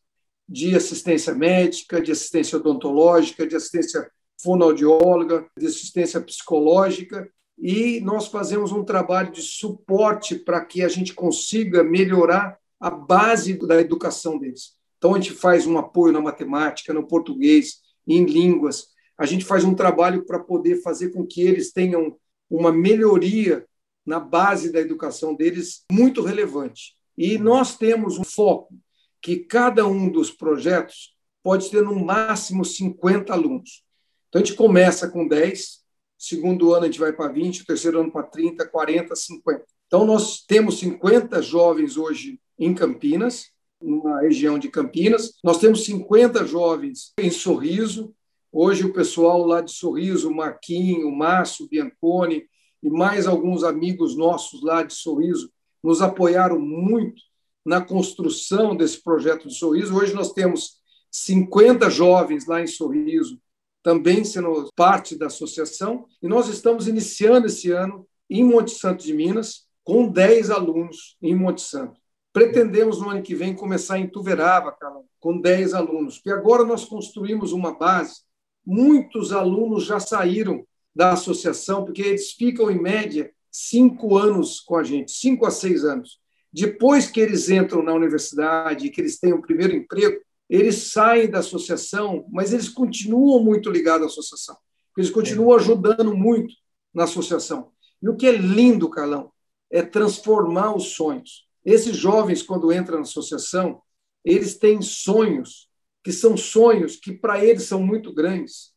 de 0.45 0.75
assistência 0.75 1.33
médica, 1.33 2.01
de 2.01 2.11
assistência 2.11 2.57
odontológica, 2.57 3.47
de 3.47 3.55
assistência 3.55 4.11
fonoaudióloga, 4.43 5.47
de 5.57 5.67
assistência 5.67 6.19
psicológica, 6.19 7.31
e 7.57 8.01
nós 8.01 8.27
fazemos 8.27 8.73
um 8.73 8.83
trabalho 8.83 9.31
de 9.31 9.41
suporte 9.41 10.35
para 10.35 10.65
que 10.65 10.83
a 10.83 10.89
gente 10.89 11.13
consiga 11.13 11.81
melhorar 11.81 12.57
a 12.77 12.89
base 12.89 13.53
da 13.53 13.79
educação 13.79 14.37
deles. 14.37 14.73
Então, 14.97 15.15
a 15.15 15.17
gente 15.17 15.31
faz 15.31 15.65
um 15.65 15.77
apoio 15.77 16.11
na 16.11 16.19
matemática, 16.19 16.93
no 16.93 17.07
português, 17.07 17.77
em 18.05 18.25
línguas. 18.25 18.87
A 19.17 19.25
gente 19.25 19.45
faz 19.45 19.63
um 19.63 19.75
trabalho 19.75 20.25
para 20.25 20.39
poder 20.39 20.81
fazer 20.81 21.09
com 21.09 21.25
que 21.25 21.41
eles 21.41 21.71
tenham 21.71 22.17
uma 22.49 22.71
melhoria 22.71 23.65
na 24.05 24.19
base 24.19 24.71
da 24.71 24.79
educação 24.79 25.35
deles 25.35 25.83
muito 25.91 26.21
relevante. 26.23 26.95
E 27.17 27.37
nós 27.37 27.77
temos 27.77 28.17
um 28.17 28.23
foco 28.23 28.73
que 29.21 29.37
cada 29.37 29.85
um 29.85 30.09
dos 30.09 30.31
projetos 30.31 31.15
pode 31.43 31.69
ter 31.69 31.83
no 31.83 32.03
máximo 32.03 32.65
50 32.65 33.31
alunos. 33.31 33.83
Então, 34.27 34.41
a 34.41 34.45
gente 34.45 34.55
começa 34.55 35.09
com 35.09 35.27
10, 35.27 35.81
segundo 36.17 36.73
ano 36.73 36.83
a 36.83 36.87
gente 36.87 36.99
vai 36.99 37.13
para 37.13 37.31
20, 37.31 37.61
o 37.61 37.65
terceiro 37.65 37.99
ano 37.99 38.11
para 38.11 38.23
30, 38.23 38.67
40, 38.67 39.15
50. 39.15 39.65
Então, 39.87 40.05
nós 40.05 40.43
temos 40.43 40.79
50 40.79 41.41
jovens 41.41 41.97
hoje 41.97 42.39
em 42.57 42.73
Campinas, 42.73 43.51
numa 43.81 44.21
região 44.21 44.57
de 44.57 44.69
Campinas. 44.69 45.33
Nós 45.43 45.57
temos 45.57 45.83
50 45.83 46.45
jovens 46.45 47.11
em 47.19 47.29
Sorriso. 47.29 48.13
Hoje, 48.51 48.85
o 48.85 48.93
pessoal 48.93 49.45
lá 49.45 49.61
de 49.61 49.71
Sorriso, 49.71 50.29
Marquinho, 50.29 51.11
Márcio, 51.11 51.65
o 51.65 51.69
Bianconi 51.69 52.45
e 52.83 52.89
mais 52.89 53.27
alguns 53.27 53.63
amigos 53.63 54.15
nossos 54.17 54.61
lá 54.61 54.83
de 54.83 54.93
Sorriso 54.93 55.51
nos 55.81 56.01
apoiaram 56.01 56.59
muito 56.59 57.21
na 57.65 57.79
construção 57.79 58.75
desse 58.75 59.01
projeto 59.01 59.47
de 59.47 59.55
Sorriso. 59.55 59.95
Hoje, 59.95 60.13
nós 60.13 60.33
temos 60.33 60.81
50 61.09 61.89
jovens 61.89 62.45
lá 62.45 62.61
em 62.61 62.67
Sorriso 62.67 63.39
também 63.83 64.23
sendo 64.23 64.69
parte 64.75 65.17
da 65.17 65.25
associação, 65.27 66.05
e 66.21 66.27
nós 66.27 66.47
estamos 66.47 66.87
iniciando 66.87 67.47
esse 67.47 67.71
ano 67.71 68.07
em 68.29 68.43
Monte 68.43 68.71
Santo 68.71 69.03
de 69.03 69.13
Minas, 69.13 69.67
com 69.83 70.07
10 70.07 70.51
alunos 70.51 71.17
em 71.21 71.35
Monte 71.35 71.61
Santo. 71.61 71.99
Pretendemos 72.31 72.99
no 72.99 73.09
ano 73.09 73.23
que 73.23 73.35
vem 73.35 73.55
começar 73.55 73.97
em 73.97 74.07
Tuverava, 74.07 74.75
com 75.19 75.39
10 75.39 75.73
alunos, 75.73 76.15
porque 76.15 76.31
agora 76.31 76.63
nós 76.63 76.85
construímos 76.85 77.51
uma 77.51 77.77
base. 77.77 78.21
Muitos 78.65 79.31
alunos 79.31 79.85
já 79.85 79.99
saíram 79.99 80.65
da 80.95 81.13
associação, 81.13 81.85
porque 81.85 82.01
eles 82.01 82.31
ficam, 82.31 82.69
em 82.69 82.81
média, 82.81 83.31
cinco 83.51 84.17
anos 84.17 84.59
com 84.59 84.75
a 84.75 84.83
gente, 84.83 85.11
cinco 85.11 85.45
a 85.45 85.51
seis 85.51 85.83
anos. 85.83 86.19
Depois 86.53 87.09
que 87.09 87.19
eles 87.19 87.49
entram 87.49 87.81
na 87.81 87.93
universidade 87.93 88.89
que 88.89 89.01
eles 89.01 89.19
têm 89.19 89.33
o 89.33 89.41
primeiro 89.41 89.75
emprego, 89.75 90.19
eles 90.49 90.91
saem 90.91 91.29
da 91.29 91.39
associação, 91.39 92.25
mas 92.29 92.51
eles 92.51 92.67
continuam 92.67 93.41
muito 93.41 93.69
ligados 93.71 94.03
à 94.03 94.07
associação. 94.07 94.57
Eles 94.97 95.09
continuam 95.09 95.55
ajudando 95.55 96.13
muito 96.13 96.53
na 96.93 97.05
associação. 97.05 97.71
E 98.03 98.09
o 98.09 98.17
que 98.17 98.27
é 98.27 98.33
lindo, 98.33 98.89
Carlão, 98.89 99.31
é 99.71 99.81
transformar 99.81 100.75
os 100.75 100.93
sonhos. 100.93 101.47
Esses 101.63 101.95
jovens, 101.95 102.43
quando 102.43 102.73
entram 102.73 102.97
na 102.97 103.03
associação, 103.03 103.81
eles 104.25 104.57
têm 104.57 104.81
sonhos, 104.81 105.69
que 106.03 106.11
são 106.11 106.35
sonhos 106.35 106.95
que 106.95 107.11
para 107.11 107.43
eles 107.43 107.63
são 107.63 107.81
muito 107.81 108.13
grandes, 108.13 108.71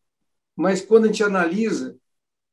mas 0.56 0.80
quando 0.80 1.04
a 1.04 1.06
gente 1.08 1.22
analisa 1.22 1.96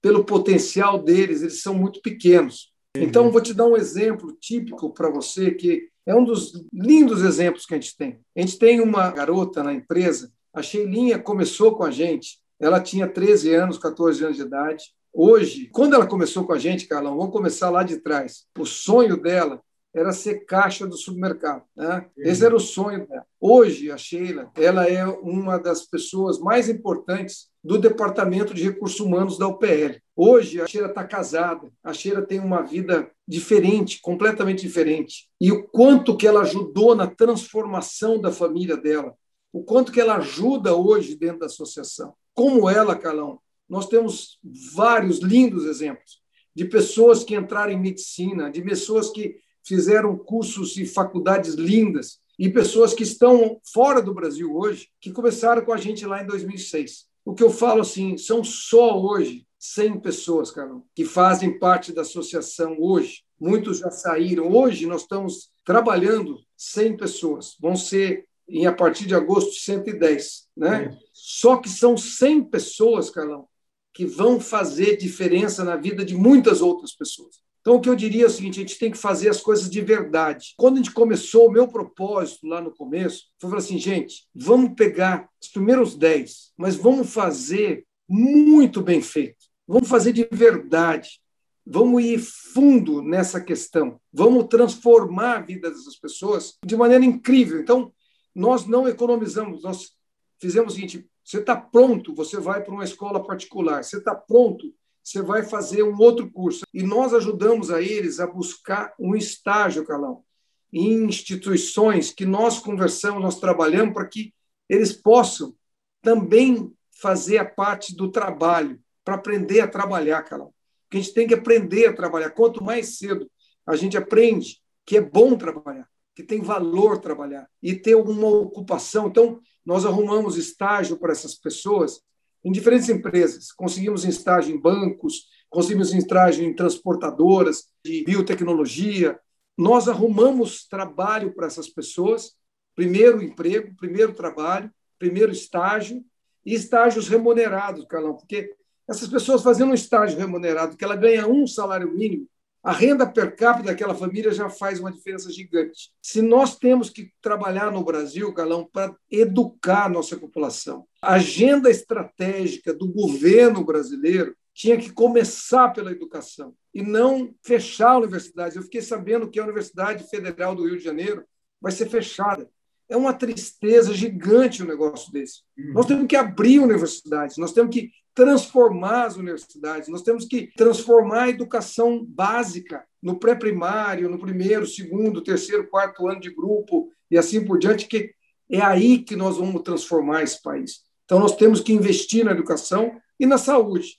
pelo 0.01 0.23
potencial 0.23 1.01
deles, 1.01 1.41
eles 1.41 1.61
são 1.61 1.75
muito 1.75 2.01
pequenos. 2.01 2.71
Então, 2.95 3.31
vou 3.31 3.41
te 3.41 3.53
dar 3.53 3.67
um 3.67 3.77
exemplo 3.77 4.35
típico 4.39 4.93
para 4.93 5.09
você 5.09 5.51
que 5.51 5.89
é 6.05 6.15
um 6.15 6.23
dos 6.23 6.53
lindos 6.73 7.21
exemplos 7.21 7.65
que 7.65 7.73
a 7.73 7.79
gente 7.79 7.95
tem. 7.95 8.19
A 8.35 8.41
gente 8.41 8.57
tem 8.57 8.81
uma 8.81 9.09
garota 9.11 9.63
na 9.63 9.73
empresa, 9.73 10.31
a 10.53 10.61
Sheilinha 10.61 11.19
começou 11.19 11.75
com 11.75 11.83
a 11.83 11.91
gente, 11.91 12.39
ela 12.59 12.81
tinha 12.81 13.07
13 13.07 13.53
anos, 13.53 13.77
14 13.77 14.23
anos 14.23 14.37
de 14.37 14.43
idade. 14.43 14.85
Hoje, 15.13 15.69
quando 15.71 15.93
ela 15.93 16.07
começou 16.07 16.45
com 16.45 16.53
a 16.53 16.59
gente, 16.59 16.87
Carlão, 16.87 17.17
vamos 17.17 17.31
começar 17.31 17.69
lá 17.69 17.83
de 17.83 17.97
trás. 17.97 18.45
O 18.57 18.65
sonho 18.65 19.15
dela 19.15 19.61
era 19.93 20.11
ser 20.11 20.45
caixa 20.45 20.87
do 20.87 20.95
supermercado. 20.95 21.63
Né? 21.75 22.05
Esse 22.17 22.45
era 22.45 22.55
o 22.55 22.59
sonho 22.59 23.05
dela. 23.07 23.25
Hoje, 23.39 23.91
a 23.91 23.97
Sheila, 23.97 24.51
ela 24.55 24.87
é 24.87 25.05
uma 25.05 25.57
das 25.57 25.85
pessoas 25.85 26.39
mais 26.39 26.69
importantes 26.69 27.49
do 27.63 27.77
Departamento 27.77 28.53
de 28.53 28.63
Recursos 28.63 28.99
Humanos 28.99 29.37
da 29.37 29.47
UPL. 29.47 29.99
Hoje, 30.15 30.61
a 30.61 30.67
Sheila 30.67 30.87
está 30.87 31.03
casada, 31.03 31.69
a 31.83 31.93
Sheila 31.93 32.21
tem 32.21 32.39
uma 32.39 32.61
vida 32.61 33.11
diferente, 33.27 33.99
completamente 34.01 34.61
diferente. 34.61 35.29
E 35.39 35.51
o 35.51 35.67
quanto 35.67 36.15
que 36.15 36.27
ela 36.27 36.41
ajudou 36.41 36.95
na 36.95 37.07
transformação 37.07 38.19
da 38.19 38.31
família 38.31 38.77
dela, 38.77 39.13
o 39.51 39.63
quanto 39.63 39.91
que 39.91 39.99
ela 39.99 40.15
ajuda 40.15 40.75
hoje 40.75 41.15
dentro 41.15 41.39
da 41.39 41.45
associação. 41.47 42.13
Como 42.33 42.69
ela, 42.69 42.95
Calão, 42.95 43.39
nós 43.67 43.87
temos 43.87 44.39
vários 44.73 45.19
lindos 45.19 45.65
exemplos 45.65 46.21
de 46.55 46.65
pessoas 46.65 47.23
que 47.23 47.35
entraram 47.35 47.71
em 47.71 47.79
medicina, 47.79 48.49
de 48.49 48.61
pessoas 48.61 49.09
que 49.09 49.37
fizeram 49.63 50.17
cursos 50.17 50.77
e 50.77 50.85
faculdades 50.85 51.55
lindas, 51.55 52.19
e 52.37 52.49
pessoas 52.49 52.93
que 52.93 53.03
estão 53.03 53.59
fora 53.71 54.01
do 54.01 54.13
Brasil 54.13 54.55
hoje, 54.55 54.89
que 54.99 55.11
começaram 55.11 55.63
com 55.63 55.73
a 55.73 55.77
gente 55.77 56.05
lá 56.05 56.23
em 56.23 56.25
2006. 56.25 57.05
O 57.23 57.35
que 57.35 57.43
eu 57.43 57.51
falo 57.51 57.81
assim, 57.81 58.17
são 58.17 58.43
só 58.43 58.99
hoje 58.99 59.45
100 59.59 59.99
pessoas, 59.99 60.49
Carol, 60.49 60.83
que 60.95 61.05
fazem 61.05 61.59
parte 61.59 61.93
da 61.93 62.01
associação 62.01 62.77
hoje. 62.79 63.21
Muitos 63.39 63.77
já 63.77 63.91
saíram. 63.91 64.51
Hoje 64.51 64.87
nós 64.87 65.03
estamos 65.03 65.51
trabalhando 65.63 66.39
100 66.57 66.97
pessoas. 66.97 67.55
Vão 67.59 67.75
ser, 67.75 68.25
em, 68.49 68.65
a 68.65 68.73
partir 68.73 69.05
de 69.05 69.13
agosto, 69.13 69.53
110. 69.53 70.47
Né? 70.57 70.85
É. 70.85 70.97
Só 71.13 71.57
que 71.57 71.69
são 71.69 71.95
100 71.95 72.45
pessoas, 72.45 73.11
Carlão, 73.11 73.47
que 73.93 74.03
vão 74.03 74.39
fazer 74.39 74.97
diferença 74.97 75.63
na 75.63 75.75
vida 75.75 76.03
de 76.03 76.15
muitas 76.15 76.61
outras 76.61 76.93
pessoas. 76.93 77.40
Então, 77.61 77.75
o 77.75 77.79
que 77.79 77.87
eu 77.87 77.95
diria 77.95 78.23
é 78.23 78.27
o 78.27 78.29
seguinte: 78.29 78.59
a 78.59 78.63
gente 78.63 78.79
tem 78.79 78.91
que 78.91 78.97
fazer 78.97 79.29
as 79.29 79.39
coisas 79.39 79.69
de 79.69 79.81
verdade. 79.81 80.53
Quando 80.57 80.75
a 80.75 80.77
gente 80.77 80.91
começou, 80.91 81.47
o 81.47 81.51
meu 81.51 81.67
propósito 81.67 82.47
lá 82.47 82.59
no 82.59 82.75
começo 82.75 83.25
foi 83.39 83.49
falar 83.49 83.61
assim, 83.61 83.77
gente, 83.77 84.27
vamos 84.33 84.73
pegar 84.75 85.29
os 85.41 85.49
primeiros 85.49 85.95
10, 85.95 86.53
mas 86.57 86.75
vamos 86.75 87.13
fazer 87.13 87.85
muito 88.09 88.81
bem 88.81 89.01
feito. 89.01 89.45
Vamos 89.67 89.87
fazer 89.87 90.11
de 90.11 90.27
verdade. 90.31 91.21
Vamos 91.65 92.03
ir 92.03 92.17
fundo 92.17 93.03
nessa 93.03 93.39
questão. 93.39 94.01
Vamos 94.11 94.47
transformar 94.47 95.37
a 95.37 95.41
vida 95.41 95.69
dessas 95.69 95.95
pessoas 95.95 96.57
de 96.65 96.75
maneira 96.75 97.05
incrível. 97.05 97.59
Então, 97.59 97.93
nós 98.33 98.65
não 98.65 98.87
economizamos. 98.87 99.63
Nós 99.63 99.91
fizemos 100.39 100.73
o 100.73 100.75
seguinte: 100.75 101.07
você 101.23 101.37
está 101.37 101.55
pronto, 101.55 102.15
você 102.15 102.39
vai 102.39 102.63
para 102.63 102.73
uma 102.73 102.83
escola 102.83 103.23
particular. 103.23 103.83
Você 103.83 103.97
está 103.97 104.15
pronto, 104.15 104.73
você 105.03 105.21
vai 105.21 105.43
fazer 105.43 105.83
um 105.83 105.97
outro 105.97 106.29
curso. 106.31 106.65
E 106.73 106.83
nós 106.83 107.13
ajudamos 107.13 107.71
a 107.71 107.81
eles 107.81 108.19
a 108.19 108.27
buscar 108.27 108.93
um 108.99 109.15
estágio, 109.15 109.85
Calão, 109.85 110.23
em 110.71 111.03
instituições 111.03 112.11
que 112.11 112.25
nós 112.25 112.59
conversamos, 112.59 113.21
nós 113.21 113.39
trabalhamos 113.39 113.93
para 113.93 114.07
que 114.07 114.33
eles 114.69 114.93
possam 114.93 115.53
também 116.01 116.73
fazer 117.01 117.37
a 117.39 117.45
parte 117.45 117.95
do 117.95 118.09
trabalho 118.09 118.79
para 119.03 119.15
aprender 119.15 119.59
a 119.59 119.67
trabalhar, 119.67 120.23
Carol. 120.23 120.53
Porque 120.83 120.97
a 120.97 121.01
gente 121.01 121.13
tem 121.13 121.27
que 121.27 121.33
aprender 121.33 121.87
a 121.87 121.93
trabalhar. 121.93 122.29
Quanto 122.31 122.63
mais 122.63 122.97
cedo 122.97 123.29
a 123.65 123.75
gente 123.75 123.97
aprende 123.97 124.61
que 124.85 124.97
é 124.97 125.01
bom 125.01 125.35
trabalhar, 125.37 125.87
que 126.15 126.23
tem 126.23 126.41
valor 126.41 126.99
trabalhar 126.99 127.47
e 127.61 127.75
ter 127.75 127.93
alguma 127.93 128.27
ocupação. 128.27 129.07
Então, 129.07 129.39
nós 129.65 129.85
arrumamos 129.85 130.37
estágio 130.37 130.97
para 130.97 131.11
essas 131.11 131.35
pessoas 131.35 132.01
em 132.43 132.51
diferentes 132.51 132.89
empresas. 132.89 133.51
Conseguimos 133.51 134.03
estágio 134.05 134.55
em 134.55 134.59
bancos, 134.59 135.27
conseguimos 135.49 135.93
estágio 135.93 136.43
em 136.43 136.55
transportadoras 136.55 137.67
de 137.83 138.03
biotecnologia. 138.03 139.19
Nós 139.57 139.87
arrumamos 139.87 140.65
trabalho 140.67 141.33
para 141.33 141.47
essas 141.47 141.67
pessoas, 141.67 142.35
primeiro 142.75 143.21
emprego, 143.21 143.75
primeiro 143.75 144.13
trabalho, 144.13 144.71
primeiro 144.97 145.31
estágio 145.31 146.03
e 146.45 146.53
estágios 146.53 147.07
remunerados, 147.07 147.85
Carlão, 147.85 148.15
porque 148.15 148.55
essas 148.89 149.07
pessoas 149.07 149.43
fazendo 149.43 149.71
um 149.71 149.75
estágio 149.75 150.17
remunerado, 150.17 150.75
que 150.75 150.83
ela 150.83 150.95
ganha 150.95 151.27
um 151.27 151.45
salário 151.47 151.91
mínimo, 151.91 152.27
a 152.63 152.71
renda 152.71 153.07
per 153.07 153.35
capita 153.35 153.67
daquela 153.67 153.95
família 153.95 154.31
já 154.31 154.49
faz 154.49 154.79
uma 154.79 154.91
diferença 154.91 155.31
gigante. 155.31 155.91
Se 156.01 156.21
nós 156.21 156.57
temos 156.57 156.89
que 156.89 157.11
trabalhar 157.21 157.71
no 157.71 157.83
Brasil, 157.83 158.31
Galão, 158.33 158.69
para 158.71 158.95
educar 159.09 159.85
a 159.85 159.89
nossa 159.89 160.15
população, 160.17 160.85
a 161.01 161.13
agenda 161.13 161.69
estratégica 161.69 162.73
do 162.73 162.87
governo 162.87 163.63
brasileiro 163.63 164.35
tinha 164.53 164.77
que 164.77 164.91
começar 164.91 165.69
pela 165.69 165.91
educação 165.91 166.53
e 166.73 166.81
não 166.81 167.33
fechar 167.41 167.91
a 167.91 167.97
universidade. 167.97 168.57
Eu 168.57 168.63
fiquei 168.63 168.81
sabendo 168.81 169.29
que 169.29 169.39
a 169.39 169.43
Universidade 169.43 170.07
Federal 170.09 170.53
do 170.53 170.65
Rio 170.65 170.77
de 170.77 170.83
Janeiro 170.83 171.25
vai 171.59 171.71
ser 171.71 171.89
fechada. 171.89 172.49
É 172.91 172.97
uma 172.97 173.13
tristeza 173.13 173.93
gigante 173.93 174.61
um 174.61 174.67
negócio 174.67 175.11
desse. 175.11 175.43
Uhum. 175.57 175.73
Nós 175.73 175.85
temos 175.85 176.07
que 176.07 176.15
abrir 176.15 176.59
universidades, 176.59 177.37
nós 177.37 177.53
temos 177.53 177.73
que 177.73 177.89
transformar 178.13 179.05
as 179.05 179.15
universidades, 179.15 179.87
nós 179.87 180.01
temos 180.01 180.25
que 180.25 180.51
transformar 180.55 181.23
a 181.23 181.29
educação 181.29 182.05
básica 182.05 182.85
no 183.01 183.17
pré-primário, 183.17 184.09
no 184.09 184.19
primeiro, 184.19 184.67
segundo, 184.67 185.23
terceiro, 185.23 185.69
quarto 185.69 186.07
ano 186.07 186.19
de 186.19 186.33
grupo 186.33 186.91
e 187.09 187.17
assim 187.17 187.43
por 187.45 187.57
diante, 187.57 187.87
que 187.87 188.13
é 188.49 188.61
aí 188.61 188.99
que 188.99 189.15
nós 189.15 189.37
vamos 189.37 189.61
transformar 189.61 190.23
esse 190.23 190.41
país. 190.41 190.81
Então, 191.05 191.19
nós 191.19 191.35
temos 191.35 191.61
que 191.61 191.73
investir 191.73 192.25
na 192.25 192.31
educação 192.31 192.99
e 193.19 193.25
na 193.25 193.37
saúde, 193.37 193.97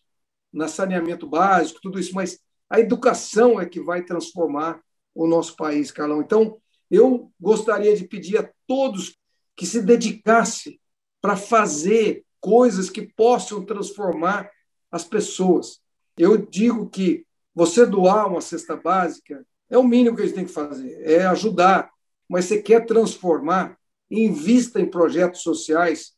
no 0.53 0.69
saneamento 0.69 1.27
básico, 1.27 1.81
tudo 1.83 1.99
isso, 1.99 2.15
mas 2.15 2.39
a 2.69 2.79
educação 2.79 3.61
é 3.61 3.67
que 3.67 3.81
vai 3.81 4.03
transformar 4.03 4.81
o 5.15 5.27
nosso 5.27 5.57
país, 5.57 5.91
Carlão. 5.91 6.21
Então, 6.21 6.59
eu 6.93 7.33
gostaria 7.41 7.97
de 7.97 8.07
pedir 8.07 8.37
a 8.37 8.51
todos 8.67 9.17
que 9.57 9.65
se 9.65 9.81
dedicassem 9.81 10.79
para 11.23 11.37
fazer 11.37 12.23
coisas 12.39 12.91
que 12.91 13.01
possam 13.01 13.65
transformar 13.65 14.51
as 14.91 15.03
pessoas. 15.03 15.81
Eu 16.19 16.37
digo 16.37 16.91
que 16.91 17.25
você 17.55 17.87
doar 17.87 18.29
uma 18.29 18.43
cesta 18.43 18.77
básica 18.77 19.43
é 19.71 19.79
o 19.79 19.83
mínimo 19.83 20.15
que 20.15 20.21
a 20.21 20.27
gente 20.27 20.35
tem 20.35 20.45
que 20.45 20.53
fazer, 20.53 21.01
é 21.03 21.25
ajudar. 21.25 21.91
Mas 22.29 22.45
você 22.45 22.61
quer 22.61 22.85
transformar, 22.85 23.79
invista 24.11 24.79
em 24.79 24.91
projetos 24.91 25.41
sociais 25.41 26.13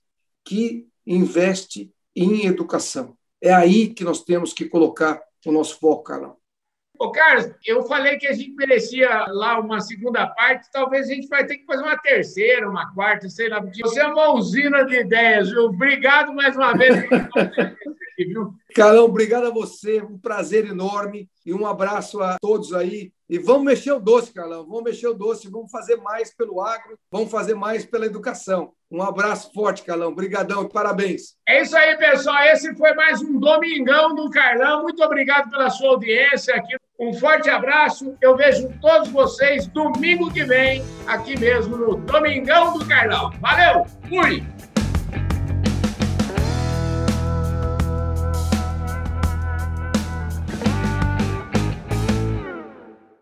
que 0.45 0.89
investe 1.07 1.95
em 2.17 2.47
educação. 2.47 3.17
É 3.41 3.55
aí 3.55 3.95
que 3.95 4.03
nós 4.03 4.25
temos 4.25 4.53
que 4.53 4.65
colocar 4.65 5.23
o 5.47 5.53
nosso 5.53 5.79
foco, 5.79 6.03
Carlão. 6.03 6.37
Ô, 6.99 7.11
Carlos, 7.11 7.51
eu 7.67 7.83
falei 7.85 8.17
que 8.19 8.27
a 8.27 8.33
gente 8.33 8.53
merecia 8.53 9.27
lá 9.29 9.59
uma 9.59 9.81
segunda 9.81 10.27
parte, 10.29 10.71
talvez 10.73 11.09
a 11.09 11.15
gente 11.15 11.27
vai 11.29 11.45
ter 11.45 11.59
que 11.59 11.65
fazer 11.67 11.83
uma 11.83 11.99
terceira, 11.99 12.69
uma 12.69 12.93
quarta, 12.95 13.29
sei 13.29 13.49
lá. 13.49 13.61
Você 13.61 14.01
é 14.01 14.07
uma 14.07 14.33
usina 14.33 14.85
de 14.85 15.01
ideias, 15.01 15.51
viu? 15.51 15.65
Obrigado 15.65 16.33
mais 16.33 16.57
uma 16.57 16.73
vez. 16.73 16.95
Carlão, 18.75 19.07
obrigado 19.07 19.47
a 19.47 19.51
você, 19.51 20.01
um 20.01 20.19
prazer 20.19 20.67
enorme 20.67 21.29
e 21.45 21.53
um 21.53 21.67
abraço 21.67 22.23
a 22.23 22.37
todos 22.41 22.73
aí. 22.73 23.13
E 23.29 23.39
vamos 23.39 23.65
mexer 23.65 23.93
o 23.93 23.99
doce, 23.99 24.33
Carlão, 24.33 24.65
vamos 24.65 24.85
mexer 24.85 25.09
o 25.09 25.15
doce, 25.15 25.49
vamos 25.49 25.71
fazer 25.71 25.97
mais 25.97 26.35
pelo 26.35 26.61
agro, 26.61 26.99
vamos 27.11 27.31
fazer 27.31 27.55
mais 27.55 27.85
pela 27.85 28.07
educação. 28.07 28.73
Um 28.95 29.03
abraço 29.03 29.53
forte, 29.53 29.83
Carlão, 29.83 30.11
obrigadão 30.11 30.63
e 30.63 30.69
parabéns. 30.69 31.35
É 31.49 31.63
isso 31.63 31.77
aí, 31.77 31.97
pessoal, 31.97 32.45
esse 32.45 32.73
foi 32.77 32.95
mais 32.95 33.21
um 33.21 33.41
Domingão 33.41 34.15
do 34.15 34.31
Carlão. 34.31 34.83
Muito 34.83 35.03
obrigado 35.03 35.51
pela 35.51 35.69
sua 35.69 35.89
audiência 35.89 36.55
aqui 36.55 36.77
um 36.99 37.13
forte 37.13 37.51
abraço. 37.51 38.17
Eu 38.21 38.37
vejo 38.37 38.69
todos 38.81 39.09
vocês 39.09 39.67
domingo 39.67 40.33
que 40.33 40.45
vem, 40.45 40.85
aqui 41.09 41.37
mesmo 41.37 41.77
no 41.77 41.97
Domingão 41.97 42.79
do 42.79 42.87
Carlão. 42.87 43.33
Valeu! 43.41 43.85
Fui! 44.09 44.54